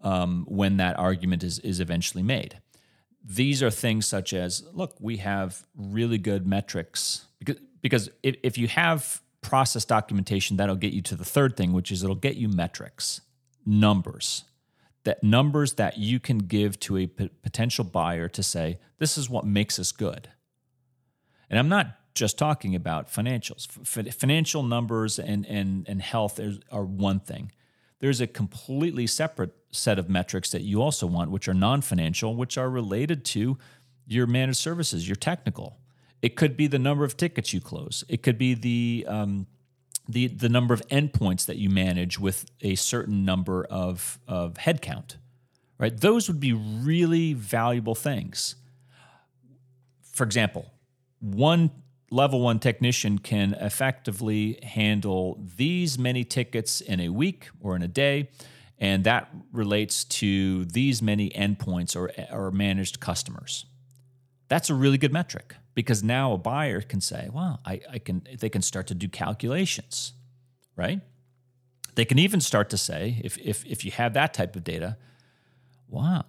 um, 0.00 0.44
when 0.48 0.76
that 0.76 0.98
argument 0.98 1.42
is, 1.42 1.58
is 1.60 1.80
eventually 1.80 2.22
made. 2.22 2.60
These 3.24 3.62
are 3.62 3.70
things 3.70 4.06
such 4.06 4.32
as 4.32 4.64
look, 4.72 4.94
we 5.00 5.18
have 5.18 5.66
really 5.76 6.18
good 6.18 6.46
metrics 6.46 7.26
because, 7.38 7.56
because 7.82 8.10
if, 8.22 8.36
if 8.42 8.58
you 8.58 8.68
have 8.68 9.20
process 9.42 9.84
documentation, 9.84 10.56
that'll 10.56 10.76
get 10.76 10.92
you 10.92 11.02
to 11.02 11.16
the 11.16 11.24
third 11.24 11.56
thing, 11.56 11.72
which 11.72 11.92
is 11.92 12.02
it'll 12.02 12.14
get 12.14 12.36
you 12.36 12.48
metrics, 12.48 13.20
numbers, 13.64 14.44
that 15.08 15.24
numbers 15.24 15.72
that 15.72 15.96
you 15.96 16.20
can 16.20 16.36
give 16.36 16.78
to 16.78 16.98
a 16.98 17.06
p- 17.06 17.30
potential 17.42 17.82
buyer 17.82 18.28
to 18.28 18.42
say, 18.42 18.78
this 18.98 19.16
is 19.16 19.30
what 19.30 19.46
makes 19.46 19.78
us 19.78 19.90
good. 19.90 20.28
And 21.48 21.58
I'm 21.58 21.70
not 21.70 21.96
just 22.14 22.36
talking 22.36 22.74
about 22.74 23.10
financials. 23.10 23.66
F- 23.80 24.14
financial 24.14 24.62
numbers 24.62 25.18
and, 25.18 25.46
and, 25.46 25.88
and 25.88 26.02
health 26.02 26.38
are 26.70 26.84
one 26.84 27.20
thing. 27.20 27.52
There's 28.00 28.20
a 28.20 28.26
completely 28.26 29.06
separate 29.06 29.54
set 29.70 29.98
of 29.98 30.10
metrics 30.10 30.50
that 30.50 30.60
you 30.60 30.82
also 30.82 31.06
want, 31.06 31.30
which 31.30 31.48
are 31.48 31.54
non 31.54 31.80
financial, 31.80 32.36
which 32.36 32.58
are 32.58 32.68
related 32.68 33.24
to 33.26 33.56
your 34.06 34.26
managed 34.26 34.58
services, 34.58 35.08
your 35.08 35.16
technical. 35.16 35.78
It 36.20 36.36
could 36.36 36.54
be 36.54 36.66
the 36.66 36.78
number 36.78 37.04
of 37.04 37.16
tickets 37.16 37.54
you 37.54 37.62
close, 37.62 38.04
it 38.10 38.22
could 38.22 38.36
be 38.36 38.52
the 38.52 39.06
um, 39.08 39.46
the, 40.08 40.26
the 40.28 40.48
number 40.48 40.72
of 40.72 40.86
endpoints 40.88 41.44
that 41.46 41.58
you 41.58 41.68
manage 41.68 42.18
with 42.18 42.46
a 42.62 42.74
certain 42.74 43.24
number 43.24 43.64
of, 43.64 44.18
of 44.26 44.54
headcount, 44.54 45.16
right? 45.78 45.96
Those 45.96 46.28
would 46.28 46.40
be 46.40 46.54
really 46.54 47.34
valuable 47.34 47.94
things. 47.94 48.56
For 50.02 50.24
example, 50.24 50.72
one 51.20 51.70
level 52.10 52.40
one 52.40 52.58
technician 52.58 53.18
can 53.18 53.52
effectively 53.54 54.58
handle 54.62 55.38
these 55.56 55.98
many 55.98 56.24
tickets 56.24 56.80
in 56.80 57.00
a 57.00 57.10
week 57.10 57.48
or 57.60 57.76
in 57.76 57.82
a 57.82 57.88
day, 57.88 58.30
and 58.78 59.04
that 59.04 59.28
relates 59.52 60.04
to 60.04 60.64
these 60.64 61.02
many 61.02 61.28
endpoints 61.30 61.94
or, 61.94 62.10
or 62.32 62.50
managed 62.50 62.98
customers. 62.98 63.66
That's 64.48 64.70
a 64.70 64.74
really 64.74 64.96
good 64.96 65.12
metric 65.12 65.56
because 65.78 66.02
now 66.02 66.32
a 66.32 66.38
buyer 66.38 66.80
can 66.80 67.00
say, 67.00 67.28
well, 67.32 67.60
I, 67.64 67.80
I 67.88 67.98
can 68.00 68.26
they 68.40 68.48
can 68.48 68.62
start 68.62 68.88
to 68.88 68.94
do 68.94 69.08
calculations, 69.08 70.12
right? 70.74 71.00
They 71.94 72.04
can 72.04 72.18
even 72.18 72.40
start 72.40 72.68
to 72.70 72.76
say, 72.76 73.20
if, 73.22 73.38
if, 73.38 73.64
if 73.64 73.84
you 73.84 73.92
have 73.92 74.12
that 74.14 74.34
type 74.34 74.56
of 74.56 74.64
data, 74.64 74.96
wow, 75.86 76.24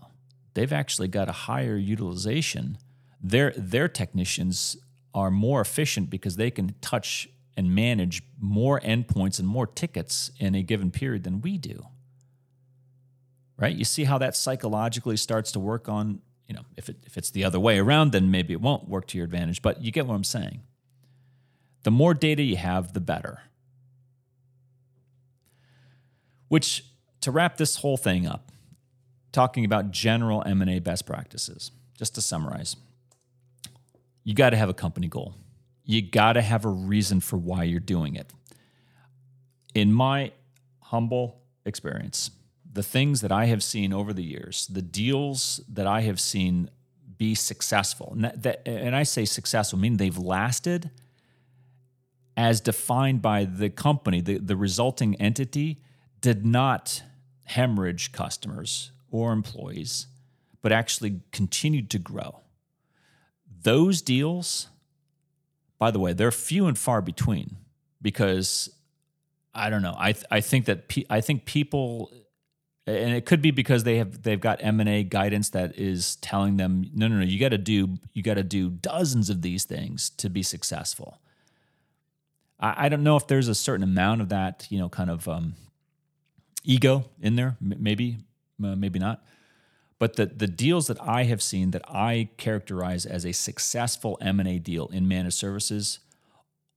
they've 0.53 0.71
actually 0.71 1.07
got 1.07 1.29
a 1.29 1.31
higher 1.31 1.75
utilization. 1.75 2.77
Their, 3.19 3.51
their 3.57 3.87
technicians 3.87 4.77
are 5.15 5.31
more 5.31 5.61
efficient 5.61 6.11
because 6.11 6.35
they 6.35 6.51
can 6.51 6.75
touch 6.79 7.27
and 7.57 7.73
manage 7.73 8.21
more 8.39 8.79
endpoints 8.81 9.39
and 9.39 9.47
more 9.47 9.65
tickets 9.65 10.29
in 10.37 10.53
a 10.53 10.61
given 10.61 10.91
period 10.91 11.23
than 11.23 11.41
we 11.41 11.57
do. 11.57 11.87
Right? 13.57 13.75
You 13.75 13.83
see 13.83 14.03
how 14.03 14.19
that 14.19 14.35
psychologically 14.35 15.17
starts 15.17 15.51
to 15.53 15.59
work 15.59 15.89
on, 15.89 16.21
you 16.49 16.55
know, 16.55 16.63
if, 16.75 16.89
it, 16.89 16.97
if 17.05 17.17
it's 17.17 17.31
the 17.31 17.45
other 17.45 17.59
way 17.59 17.79
around, 17.79 18.11
then 18.11 18.29
maybe 18.29 18.51
it 18.51 18.59
won't 18.59 18.89
work 18.89 19.07
to 19.07 19.17
your 19.17 19.23
advantage, 19.23 19.61
but 19.61 19.81
you 19.81 19.91
get 19.93 20.05
what 20.05 20.15
I'm 20.15 20.25
saying. 20.25 20.63
The 21.83 21.91
more 21.91 22.13
data 22.13 22.43
you 22.43 22.57
have, 22.57 22.91
the 22.91 22.99
better. 22.99 23.43
Which, 26.49 26.83
to 27.21 27.31
wrap 27.31 27.55
this 27.55 27.77
whole 27.77 27.95
thing 27.95 28.27
up, 28.27 28.51
talking 29.31 29.63
about 29.63 29.91
general 29.91 30.43
M&A 30.45 30.79
best 30.79 31.05
practices, 31.05 31.71
just 31.97 32.15
to 32.15 32.21
summarize– 32.21 32.75
you 34.29 34.35
got 34.35 34.51
to 34.51 34.57
have 34.57 34.69
a 34.69 34.75
company 34.75 35.07
goal. 35.07 35.33
You 35.85 36.03
got 36.03 36.33
to 36.33 36.41
have 36.43 36.63
a 36.63 36.69
reason 36.69 37.19
for 37.19 37.35
why 37.35 37.63
you're 37.63 37.79
doing 37.79 38.15
it. 38.15 38.31
In 39.73 39.91
my 39.91 40.33
humble 40.81 41.41
experience, 41.65 42.29
the 42.71 42.83
things 42.83 43.21
that 43.21 43.31
I 43.31 43.45
have 43.45 43.63
seen 43.63 43.93
over 43.93 44.13
the 44.13 44.23
years, 44.23 44.67
the 44.67 44.81
deals 44.81 45.61
that 45.67 45.87
I 45.87 46.01
have 46.01 46.19
seen 46.19 46.69
be 47.17 47.35
successful, 47.35 48.11
and, 48.13 48.23
that, 48.23 48.43
that, 48.43 48.67
and 48.67 48.95
I 48.95 49.03
say 49.03 49.25
successful, 49.25 49.77
meaning 49.79 49.97
they've 49.97 50.17
lasted 50.17 50.89
as 52.37 52.61
defined 52.61 53.21
by 53.21 53.43
the 53.43 53.69
company, 53.69 54.21
the, 54.21 54.37
the 54.37 54.55
resulting 54.55 55.15
entity 55.15 55.81
did 56.21 56.45
not 56.45 57.03
hemorrhage 57.43 58.11
customers 58.11 58.91
or 59.11 59.33
employees, 59.33 60.07
but 60.61 60.71
actually 60.71 61.19
continued 61.31 61.89
to 61.89 61.99
grow 61.99 62.39
those 63.63 64.01
deals, 64.01 64.67
by 65.77 65.91
the 65.91 65.99
way, 65.99 66.13
they're 66.13 66.31
few 66.31 66.67
and 66.67 66.77
far 66.77 67.01
between 67.01 67.57
because 68.01 68.69
I 69.53 69.69
don't 69.69 69.81
know. 69.81 69.95
I 69.97 70.13
I 70.31 70.41
think 70.41 70.65
that 70.65 70.87
pe- 70.87 71.05
I 71.09 71.21
think 71.21 71.45
people, 71.45 72.11
and 72.89 73.15
it 73.15 73.25
could 73.25 73.41
be 73.41 73.51
because 73.51 73.83
they 73.83 73.97
have 73.97 74.23
they've 74.23 74.39
got 74.39 74.59
M 74.61 74.79
and 74.79 74.89
A 74.89 75.03
guidance 75.03 75.49
that 75.49 75.77
is 75.77 76.15
telling 76.17 76.57
them 76.57 76.89
no 76.93 77.07
no 77.07 77.17
no 77.17 77.23
you 77.23 77.39
got 77.39 77.49
to 77.49 77.57
do 77.57 77.97
you 78.13 78.23
got 78.23 78.35
to 78.35 78.43
do 78.43 78.69
dozens 78.69 79.29
of 79.29 79.41
these 79.41 79.63
things 79.63 80.09
to 80.11 80.29
be 80.29 80.43
successful. 80.43 81.19
I, 82.59 82.85
I 82.85 82.89
don't 82.89 83.03
know 83.03 83.15
if 83.15 83.27
there's 83.27 83.47
a 83.47 83.55
certain 83.55 83.83
amount 83.83 84.21
of 84.21 84.29
that 84.29 84.67
you 84.69 84.79
know 84.79 84.89
kind 84.89 85.09
of 85.09 85.27
um, 85.27 85.55
ego 86.63 87.05
in 87.21 87.35
there. 87.35 87.57
M- 87.61 87.77
maybe 87.79 88.17
uh, 88.63 88.75
maybe 88.75 88.99
not. 88.99 89.23
But 89.99 90.15
the, 90.15 90.27
the 90.27 90.47
deals 90.47 90.87
that 90.87 90.99
I 91.01 91.23
have 91.23 91.41
seen 91.41 91.71
that 91.71 91.83
I 91.89 92.29
characterize 92.37 93.05
as 93.05 93.25
a 93.25 93.33
successful 93.33 94.17
M&A 94.21 94.57
deal 94.57 94.87
in 94.87 95.09
managed 95.09 95.35
services 95.35 95.99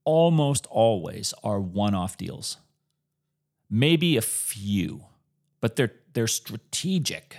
almost 0.05 0.67
always 0.69 1.33
are 1.45 1.61
one-off 1.61 2.17
deals. 2.17 2.57
Maybe 3.71 4.17
a 4.17 4.23
few, 4.23 5.05
but 5.63 5.77
they're 5.77 5.93
they're 6.13 6.27
strategic. 6.27 7.39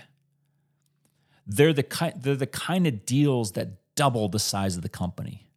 They're 1.46 1.74
the 1.74 1.84
kind 1.84 2.16
they're 2.18 2.36
the 2.36 2.48
kind 2.48 2.88
of 2.88 3.06
deals 3.06 3.52
that 3.52 3.96
double 3.96 4.30
the 4.30 4.40
size 4.40 4.76
of 4.76 4.82
the 4.82 4.90
company. 4.90 5.48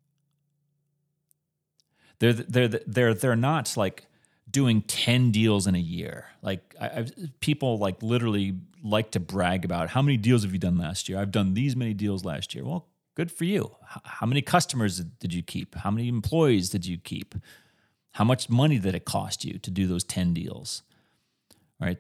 They're 2.19 2.35
they're 2.35 2.69
they're 2.69 3.15
they're 3.15 3.37
not 3.37 3.75
like 3.79 4.07
doing 4.51 4.83
10 4.83 5.31
deals 5.33 5.67
in 5.67 5.75
a 5.75 5.79
year. 5.79 6.27
Like 6.43 6.75
I, 6.81 7.07
people 7.41 7.79
like 7.79 8.03
literally 8.03 8.59
like 8.83 9.13
to 9.13 9.21
brag 9.21 9.65
about 9.65 9.91
how 9.91 10.03
many 10.03 10.17
deals 10.17 10.43
have 10.43 10.53
you 10.53 10.59
done 10.59 10.79
last 10.79 11.09
year? 11.09 11.19
I've 11.19 11.33
done 11.33 11.55
these 11.55 11.77
many 11.77 11.95
deals 11.95 12.25
last 12.25 12.55
year. 12.55 12.65
Well, 12.65 12.87
good 13.15 13.31
for 13.31 13.45
you. 13.45 13.75
How 14.05 14.27
many 14.27 14.43
customers 14.43 15.01
did 15.01 15.33
you 15.33 15.43
keep? 15.43 15.75
How 15.77 15.91
many 15.91 16.09
employees 16.09 16.71
did 16.71 16.87
you 16.87 16.99
keep? 16.99 17.35
How 18.13 18.25
much 18.25 18.49
money 18.49 18.79
did 18.79 18.95
it 18.95 19.05
cost 19.05 19.45
you 19.45 19.59
to 19.59 19.71
do 19.71 19.87
those 19.87 20.05
10 20.05 20.33
deals? 20.33 20.83
Right? 21.81 21.99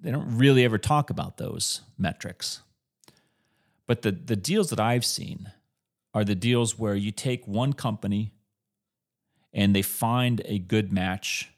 They 0.00 0.10
don't 0.10 0.36
really 0.36 0.64
ever 0.64 0.78
talk 0.78 1.10
about 1.10 1.36
those 1.38 1.82
metrics. 1.96 2.62
But 3.86 4.02
the 4.02 4.12
the 4.12 4.36
deals 4.36 4.70
that 4.70 4.80
I've 4.80 5.04
seen 5.04 5.52
are 6.14 6.24
the 6.24 6.34
deals 6.34 6.78
where 6.78 6.94
you 6.94 7.10
take 7.10 7.46
one 7.46 7.72
company 7.72 8.32
and 9.52 9.74
they 9.74 9.82
find 9.82 10.42
a 10.44 10.58
good 10.58 10.92
match 10.92 11.50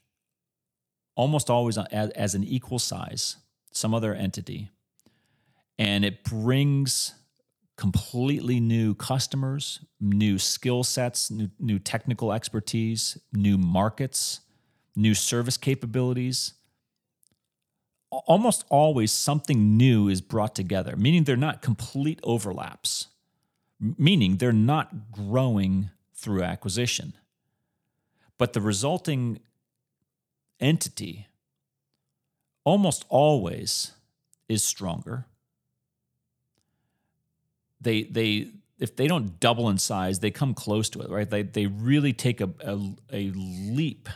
almost 1.15 1.51
always 1.51 1.77
as, 1.77 2.11
as 2.11 2.35
an 2.35 2.45
equal 2.45 2.79
size, 2.79 3.37
some 3.73 3.95
other 3.95 4.15
entity, 4.15 4.71
and 5.79 6.05
it 6.05 6.25
brings 6.25 7.15
completely 7.77 8.61
new 8.61 8.95
customers, 8.95 9.81
new 10.01 10.39
skill 10.39 10.85
sets, 10.85 11.31
new, 11.31 11.49
new 11.59 11.79
technical 11.79 12.33
expertise, 12.33 13.17
new 13.33 13.57
markets, 13.57 14.41
new 14.95 15.15
service 15.15 15.57
capabilities. 15.57 16.53
Almost 18.11 18.65
always 18.69 19.13
something 19.13 19.77
new 19.77 20.09
is 20.09 20.21
brought 20.21 20.55
together, 20.55 20.97
meaning 20.97 21.25
they're 21.25 21.37
not 21.37 21.63
complete 21.63 22.19
overlaps, 22.25 23.09
meaning 23.79 24.37
they're 24.37 24.53
not 24.53 25.13
growing 25.13 25.91
through 26.15 26.43
acquisition. 26.43 27.15
But 28.37 28.53
the 28.53 28.61
resulting 28.61 29.41
entity 30.59 31.29
almost 32.65 33.05
always 33.09 33.93
is 34.49 34.65
stronger 34.65 35.27
they 37.81 38.03
they 38.05 38.49
if 38.79 38.97
they 38.97 39.07
don't 39.07 39.39
double 39.41 39.69
in 39.69 39.77
size, 39.79 40.21
they 40.21 40.31
come 40.31 40.55
close 40.55 40.89
to 40.91 41.01
it, 41.01 41.11
right? 41.11 41.29
They 41.29 41.43
they 41.43 41.67
really 41.67 42.13
take 42.13 42.41
a, 42.41 42.51
a, 42.61 42.79
a 43.13 43.33
leap 43.35 44.09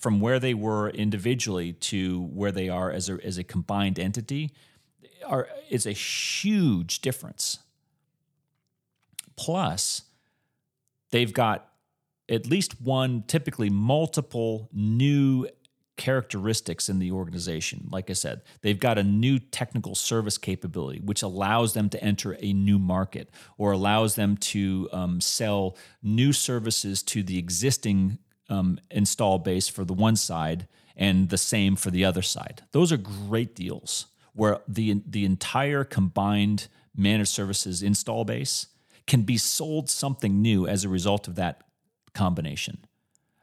from 0.00 0.20
where 0.20 0.40
they 0.40 0.54
were 0.54 0.90
individually 0.90 1.74
to 1.74 2.22
where 2.32 2.50
they 2.50 2.68
are 2.68 2.90
as 2.90 3.08
a 3.08 3.18
as 3.24 3.38
a 3.38 3.44
combined 3.44 3.98
entity. 3.98 4.50
Are 5.26 5.48
is 5.68 5.86
a 5.86 5.92
huge 5.92 7.00
difference. 7.00 7.58
Plus, 9.36 10.02
they've 11.10 11.32
got 11.32 11.68
at 12.28 12.46
least 12.46 12.80
one, 12.80 13.24
typically 13.26 13.70
multiple 13.70 14.68
new 14.72 15.46
characteristics 15.96 16.88
in 16.88 16.98
the 16.98 17.10
organization. 17.10 17.86
Like 17.90 18.08
I 18.08 18.14
said, 18.14 18.40
they've 18.62 18.80
got 18.80 18.96
a 18.96 19.02
new 19.02 19.38
technical 19.38 19.94
service 19.94 20.38
capability, 20.38 21.00
which 21.00 21.22
allows 21.22 21.74
them 21.74 21.90
to 21.90 22.02
enter 22.02 22.38
a 22.40 22.54
new 22.54 22.78
market 22.78 23.28
or 23.58 23.72
allows 23.72 24.14
them 24.14 24.38
to 24.38 24.88
um, 24.92 25.20
sell 25.20 25.76
new 26.02 26.32
services 26.32 27.02
to 27.02 27.22
the 27.22 27.36
existing 27.36 28.18
um, 28.50 28.78
install 28.90 29.38
base 29.38 29.68
for 29.68 29.84
the 29.84 29.94
one 29.94 30.16
side 30.16 30.66
and 30.96 31.30
the 31.30 31.38
same 31.38 31.76
for 31.76 31.90
the 31.90 32.04
other 32.04 32.22
side. 32.22 32.62
Those 32.72 32.92
are 32.92 32.98
great 32.98 33.54
deals 33.54 34.06
where 34.34 34.58
the, 34.68 35.02
the 35.06 35.24
entire 35.24 35.84
combined 35.84 36.68
managed 36.94 37.30
services 37.30 37.82
install 37.82 38.24
base 38.24 38.66
can 39.06 39.22
be 39.22 39.38
sold 39.38 39.88
something 39.88 40.42
new 40.42 40.66
as 40.66 40.84
a 40.84 40.88
result 40.88 41.26
of 41.26 41.36
that 41.36 41.62
combination. 42.14 42.84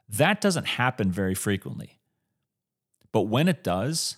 That 0.08 0.40
doesn't 0.40 0.66
happen 0.66 1.12
very 1.12 1.36
frequently. 1.36 2.00
But 3.12 3.22
when 3.24 3.48
it 3.48 3.64
does, 3.64 4.18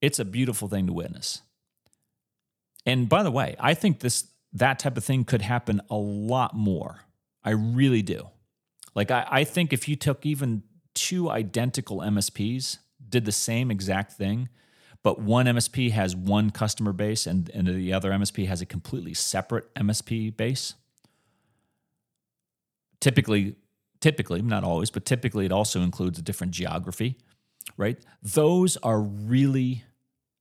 it's 0.00 0.18
a 0.18 0.24
beautiful 0.24 0.68
thing 0.68 0.86
to 0.86 0.92
witness. 0.92 1.42
And 2.86 3.08
by 3.08 3.22
the 3.22 3.30
way, 3.30 3.56
I 3.58 3.74
think 3.74 4.00
this 4.00 4.26
that 4.52 4.78
type 4.78 4.96
of 4.96 5.04
thing 5.04 5.24
could 5.24 5.42
happen 5.42 5.80
a 5.90 5.96
lot 5.96 6.54
more. 6.54 7.00
I 7.42 7.50
really 7.50 8.02
do. 8.02 8.28
Like 8.94 9.10
I, 9.10 9.26
I 9.30 9.44
think 9.44 9.72
if 9.72 9.88
you 9.88 9.96
took 9.96 10.24
even 10.24 10.62
two 10.94 11.30
identical 11.30 11.98
MSPs, 11.98 12.78
did 13.08 13.24
the 13.24 13.32
same 13.32 13.70
exact 13.70 14.12
thing, 14.12 14.48
but 15.02 15.20
one 15.20 15.46
MSP 15.46 15.90
has 15.90 16.16
one 16.16 16.50
customer 16.50 16.92
base 16.92 17.26
and, 17.26 17.50
and 17.50 17.68
the 17.68 17.92
other 17.92 18.10
MSP 18.10 18.46
has 18.46 18.60
a 18.62 18.66
completely 18.66 19.14
separate 19.14 19.72
MSP 19.74 20.36
base. 20.36 20.74
Typically, 23.00 23.56
typically, 24.00 24.40
not 24.40 24.64
always, 24.64 24.90
but 24.90 25.04
typically 25.04 25.44
it 25.44 25.52
also 25.52 25.82
includes 25.82 26.18
a 26.18 26.22
different 26.22 26.52
geography 26.52 27.18
right? 27.76 27.98
Those 28.22 28.76
are 28.78 29.00
really 29.00 29.84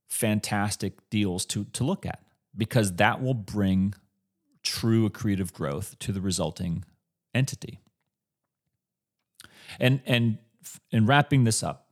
fantastic 0.10 1.10
deals 1.10 1.46
to, 1.48 1.66
to 1.66 1.84
look 1.84 2.06
at 2.06 2.22
because 2.56 2.94
that 2.96 3.22
will 3.22 3.34
bring 3.34 3.94
true 4.62 5.10
accretive 5.10 5.54
growth 5.54 5.98
to 6.00 6.12
the 6.12 6.22
resulting 6.22 6.86
entity. 7.34 7.80
And 9.80 10.02
and 10.06 10.38
in 10.92 11.06
wrapping 11.06 11.44
this 11.44 11.64
up, 11.64 11.88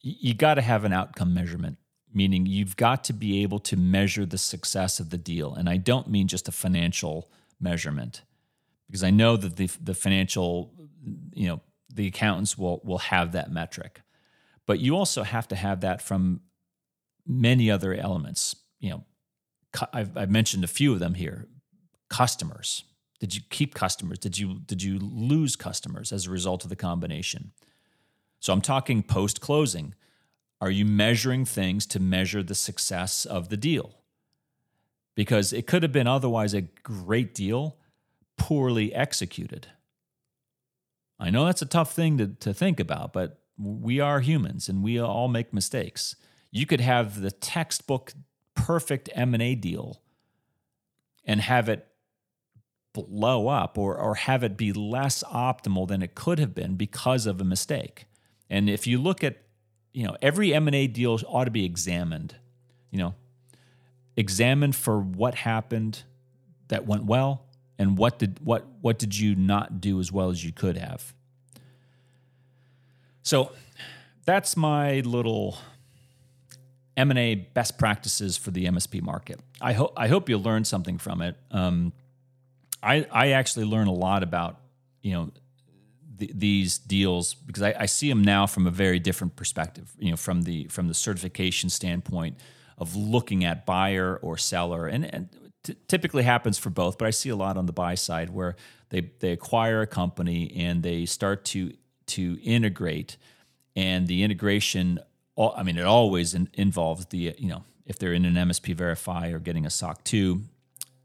you, 0.00 0.14
you 0.18 0.34
got 0.34 0.54
to 0.54 0.62
have 0.62 0.84
an 0.84 0.92
outcome 0.92 1.34
measurement, 1.34 1.78
meaning 2.12 2.46
you've 2.46 2.76
got 2.76 3.04
to 3.04 3.12
be 3.12 3.42
able 3.42 3.58
to 3.60 3.76
measure 3.76 4.26
the 4.26 4.38
success 4.38 5.00
of 5.00 5.10
the 5.10 5.18
deal. 5.18 5.54
And 5.54 5.68
I 5.68 5.76
don't 5.76 6.08
mean 6.08 6.28
just 6.28 6.48
a 6.48 6.52
financial 6.52 7.30
measurement, 7.60 8.22
because 8.86 9.04
I 9.04 9.10
know 9.10 9.36
that 9.36 9.56
the 9.56 9.70
the 9.82 9.94
financial, 9.94 10.72
you 11.32 11.48
know, 11.48 11.60
the 11.92 12.06
accountants 12.06 12.58
will 12.58 12.80
will 12.84 12.98
have 12.98 13.32
that 13.32 13.50
metric. 13.50 14.00
But 14.66 14.80
you 14.80 14.96
also 14.96 15.22
have 15.24 15.46
to 15.48 15.56
have 15.56 15.80
that 15.80 16.00
from 16.00 16.40
many 17.26 17.70
other 17.70 17.94
elements. 17.94 18.56
You 18.80 18.90
know, 18.90 19.04
I've, 19.92 20.16
I've 20.16 20.30
mentioned 20.30 20.64
a 20.64 20.68
few 20.68 20.92
of 20.92 21.00
them 21.00 21.14
here. 21.14 21.48
Customers. 22.08 22.84
Did 23.20 23.34
you 23.34 23.40
keep 23.50 23.74
customers? 23.74 24.18
Did 24.18 24.38
you 24.38 24.60
did 24.66 24.82
you 24.82 24.98
lose 24.98 25.56
customers 25.56 26.12
as 26.12 26.26
a 26.26 26.30
result 26.30 26.64
of 26.64 26.70
the 26.70 26.76
combination? 26.76 27.52
So 28.40 28.52
I'm 28.52 28.60
talking 28.60 29.02
post 29.02 29.40
closing. 29.40 29.94
Are 30.60 30.70
you 30.70 30.84
measuring 30.84 31.44
things 31.44 31.86
to 31.86 32.00
measure 32.00 32.42
the 32.42 32.54
success 32.54 33.24
of 33.24 33.48
the 33.48 33.56
deal? 33.56 33.98
Because 35.14 35.52
it 35.52 35.66
could 35.66 35.82
have 35.82 35.92
been 35.92 36.06
otherwise 36.06 36.54
a 36.54 36.62
great 36.62 37.34
deal, 37.34 37.76
poorly 38.36 38.94
executed. 38.94 39.68
I 41.18 41.30
know 41.30 41.44
that's 41.44 41.62
a 41.62 41.66
tough 41.66 41.92
thing 41.92 42.18
to, 42.18 42.28
to 42.28 42.52
think 42.52 42.80
about, 42.80 43.12
but 43.12 43.40
we 43.56 44.00
are 44.00 44.20
humans 44.20 44.68
and 44.68 44.82
we 44.82 44.98
all 44.98 45.28
make 45.28 45.54
mistakes. 45.54 46.16
You 46.50 46.66
could 46.66 46.80
have 46.80 47.20
the 47.20 47.30
textbook 47.30 48.12
perfect 48.54 49.08
M&A 49.14 49.54
deal 49.54 50.02
and 51.24 51.40
have 51.40 51.68
it 51.68 51.86
blow 52.94 53.48
up 53.48 53.76
or 53.76 53.98
or 53.98 54.14
have 54.14 54.42
it 54.42 54.56
be 54.56 54.72
less 54.72 55.22
optimal 55.24 55.86
than 55.86 56.02
it 56.02 56.14
could 56.14 56.38
have 56.38 56.54
been 56.54 56.76
because 56.76 57.26
of 57.26 57.40
a 57.40 57.44
mistake. 57.44 58.06
And 58.48 58.70
if 58.70 58.86
you 58.86 58.98
look 58.98 59.22
at 59.22 59.42
you 59.92 60.06
know 60.06 60.16
every 60.22 60.54
M&A 60.54 60.86
deal 60.86 61.20
ought 61.26 61.44
to 61.44 61.50
be 61.50 61.66
examined, 61.66 62.36
you 62.90 62.98
know, 62.98 63.14
examined 64.16 64.74
for 64.74 64.98
what 64.98 65.34
happened 65.34 66.04
that 66.68 66.86
went 66.86 67.04
well 67.04 67.44
and 67.78 67.98
what 67.98 68.18
did 68.18 68.38
what 68.42 68.64
what 68.80 68.98
did 68.98 69.18
you 69.18 69.34
not 69.34 69.80
do 69.80 70.00
as 70.00 70.10
well 70.10 70.30
as 70.30 70.44
you 70.44 70.52
could 70.52 70.78
have. 70.78 71.12
So 73.22 73.52
that's 74.24 74.56
my 74.56 75.00
little 75.00 75.58
M&A 76.96 77.34
best 77.34 77.78
practices 77.78 78.36
for 78.36 78.50
the 78.50 78.66
MSP 78.66 79.02
market. 79.02 79.40
I 79.60 79.72
hope 79.72 79.92
I 79.96 80.08
hope 80.08 80.28
you 80.28 80.38
learned 80.38 80.66
something 80.66 80.98
from 80.98 81.22
it. 81.22 81.36
Um, 81.50 81.92
I 82.84 83.06
I 83.10 83.30
actually 83.30 83.66
learn 83.66 83.86
a 83.86 83.92
lot 83.92 84.22
about 84.22 84.60
you 85.02 85.12
know 85.12 85.30
th- 86.18 86.32
these 86.34 86.78
deals 86.78 87.34
because 87.34 87.62
I, 87.62 87.74
I, 87.80 87.86
see 87.86 88.08
them 88.08 88.22
now 88.22 88.46
from 88.46 88.66
a 88.66 88.70
very 88.70 88.98
different 88.98 89.36
perspective. 89.36 89.92
You 89.98 90.10
know, 90.10 90.16
from 90.16 90.42
the 90.42 90.64
from 90.64 90.88
the 90.88 90.94
certification 90.94 91.70
standpoint 91.70 92.38
of 92.78 92.94
looking 92.96 93.44
at 93.44 93.66
buyer 93.66 94.16
or 94.16 94.36
seller, 94.36 94.86
and, 94.86 95.04
and 95.04 95.28
t- 95.62 95.76
typically 95.88 96.24
happens 96.24 96.58
for 96.58 96.70
both. 96.70 96.98
But 96.98 97.06
I 97.06 97.10
see 97.10 97.30
a 97.30 97.36
lot 97.36 97.56
on 97.56 97.66
the 97.66 97.72
buy 97.72 97.94
side 97.94 98.30
where 98.30 98.56
they 98.90 99.10
they 99.20 99.32
acquire 99.32 99.82
a 99.82 99.86
company 99.86 100.52
and 100.56 100.82
they 100.82 101.06
start 101.06 101.44
to 101.46 101.72
to 102.06 102.38
integrate 102.42 103.16
and 103.74 104.06
the 104.06 104.22
integration 104.22 105.00
i 105.38 105.62
mean 105.62 105.78
it 105.78 105.84
always 105.84 106.34
in, 106.34 106.48
involves 106.52 107.06
the 107.06 107.34
you 107.38 107.48
know 107.48 107.64
if 107.86 107.98
they're 107.98 108.12
in 108.12 108.24
an 108.24 108.34
msp 108.48 108.74
verify 108.74 109.30
or 109.30 109.38
getting 109.38 109.66
a 109.66 109.70
SOC 109.70 110.04
2 110.04 110.42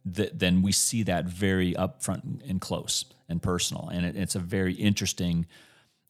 the, 0.06 0.32
then 0.34 0.62
we 0.62 0.72
see 0.72 1.04
that 1.04 1.26
very 1.26 1.74
upfront 1.74 2.48
and 2.50 2.62
close 2.62 3.06
and 3.28 3.42
personal 3.42 3.90
and 3.90 4.06
it, 4.06 4.16
it's 4.16 4.36
a 4.36 4.40
very 4.40 4.74
interesting 4.74 5.46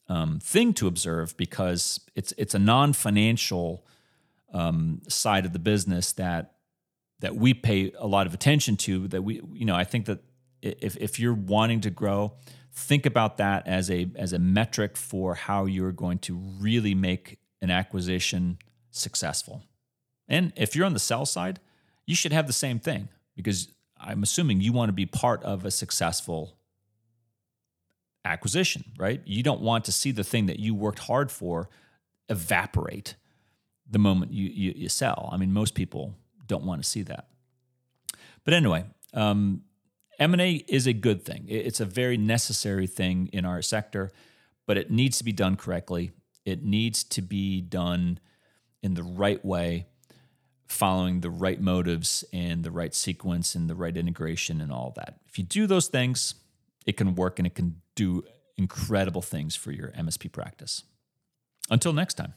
um, 0.07 0.39
thing 0.39 0.73
to 0.73 0.87
observe 0.87 1.35
because 1.37 1.99
it's 2.15 2.33
it's 2.37 2.55
a 2.55 2.59
non-financial 2.59 3.85
um, 4.53 5.01
side 5.07 5.45
of 5.45 5.53
the 5.53 5.59
business 5.59 6.13
that 6.13 6.55
that 7.19 7.35
we 7.35 7.53
pay 7.53 7.91
a 7.97 8.07
lot 8.07 8.25
of 8.25 8.33
attention 8.33 8.77
to 8.77 9.07
that 9.09 9.23
we 9.23 9.41
you 9.53 9.65
know 9.65 9.75
i 9.75 9.83
think 9.83 10.05
that 10.05 10.19
if, 10.61 10.97
if 10.97 11.19
you're 11.19 11.33
wanting 11.33 11.81
to 11.81 11.89
grow 11.89 12.33
think 12.71 13.05
about 13.05 13.37
that 13.37 13.67
as 13.67 13.89
a 13.91 14.09
as 14.15 14.33
a 14.33 14.39
metric 14.39 14.95
for 14.95 15.35
how 15.35 15.65
you're 15.65 15.91
going 15.91 16.19
to 16.19 16.35
really 16.35 16.95
make 16.95 17.39
an 17.61 17.69
acquisition 17.69 18.57
successful. 18.91 19.63
And 20.27 20.53
if 20.55 20.75
you're 20.75 20.85
on 20.85 20.93
the 20.93 20.99
sell 20.99 21.25
side, 21.25 21.59
you 22.05 22.15
should 22.15 22.31
have 22.31 22.47
the 22.47 22.53
same 22.53 22.79
thing 22.79 23.09
because 23.35 23.67
I'm 23.99 24.23
assuming 24.23 24.61
you 24.61 24.73
want 24.73 24.89
to 24.89 24.93
be 24.93 25.05
part 25.05 25.43
of 25.43 25.65
a 25.65 25.71
successful 25.71 26.57
acquisition, 28.25 28.83
right? 28.97 29.21
You 29.25 29.43
don't 29.43 29.61
want 29.61 29.85
to 29.85 29.91
see 29.91 30.11
the 30.11 30.23
thing 30.23 30.45
that 30.47 30.59
you 30.59 30.75
worked 30.75 30.99
hard 30.99 31.31
for 31.31 31.69
evaporate 32.29 33.15
the 33.89 33.99
moment 33.99 34.31
you, 34.31 34.49
you, 34.49 34.73
you 34.75 34.89
sell. 34.89 35.29
I 35.31 35.37
mean, 35.37 35.51
most 35.51 35.73
people 35.73 36.15
don't 36.47 36.63
want 36.63 36.83
to 36.83 36.87
see 36.87 37.01
that. 37.03 37.27
But 38.43 38.53
anyway, 38.53 38.85
um, 39.13 39.63
M&A 40.19 40.63
is 40.67 40.85
a 40.85 40.93
good 40.93 41.23
thing. 41.23 41.45
It's 41.47 41.79
a 41.79 41.85
very 41.85 42.17
necessary 42.17 42.87
thing 42.87 43.29
in 43.31 43.45
our 43.45 43.61
sector, 43.61 44.11
but 44.67 44.77
it 44.77 44.91
needs 44.91 45.17
to 45.19 45.23
be 45.23 45.31
done 45.31 45.55
correctly. 45.55 46.11
It 46.45 46.63
needs 46.63 47.03
to 47.05 47.21
be 47.21 47.61
done 47.61 48.19
in 48.81 48.93
the 48.93 49.03
right 49.03 49.43
way, 49.43 49.87
following 50.70 51.22
the 51.22 51.30
right 51.30 51.59
motives 51.59 52.24
and 52.32 52.63
the 52.63 52.72
right 52.72 52.93
sequence 52.93 53.55
and 53.55 53.70
the 53.70 53.76
right 53.76 53.97
integration 53.97 54.61
and 54.61 54.72
all 54.72 54.93
that. 54.95 55.20
If 55.28 55.38
you 55.38 55.43
do 55.43 55.67
those 55.67 55.88
things, 55.88 56.36
it 56.86 56.95
can 56.95 57.15
work 57.15 57.39
and 57.39 57.45
it 57.47 57.55
can 57.55 57.82
do 57.95 58.24
incredible 58.57 59.22
things 59.22 59.55
for 59.55 59.72
your 59.72 59.89
MSP 59.89 60.32
practice. 60.32 60.84
Until 61.70 61.93
next 61.93 62.15
time. 62.15 62.34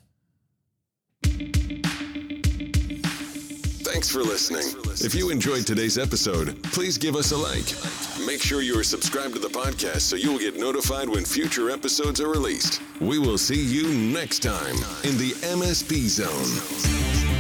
Thanks 3.85 4.11
for 4.11 4.21
listening. 4.21 4.65
If 5.07 5.15
you 5.15 5.31
enjoyed 5.31 5.67
today's 5.67 5.99
episode, 5.99 6.63
please 6.65 6.97
give 6.97 7.15
us 7.15 7.33
a 7.33 7.37
like. 7.37 8.27
Make 8.27 8.41
sure 8.41 8.63
you 8.63 8.79
are 8.79 8.85
subscribed 8.85 9.35
to 9.35 9.41
the 9.41 9.49
podcast 9.49 10.01
so 10.01 10.17
you'll 10.17 10.39
get 10.39 10.57
notified 10.57 11.09
when 11.09 11.25
future 11.25 11.71
episodes 11.71 12.21
are 12.21 12.29
released. 12.29 12.81
We 13.01 13.19
will 13.19 13.39
see 13.39 13.63
you 13.63 13.89
next 13.89 14.41
time 14.41 14.77
in 15.05 15.19
the 15.19 15.35
MSP 15.43 16.09
Zone. 16.09 17.32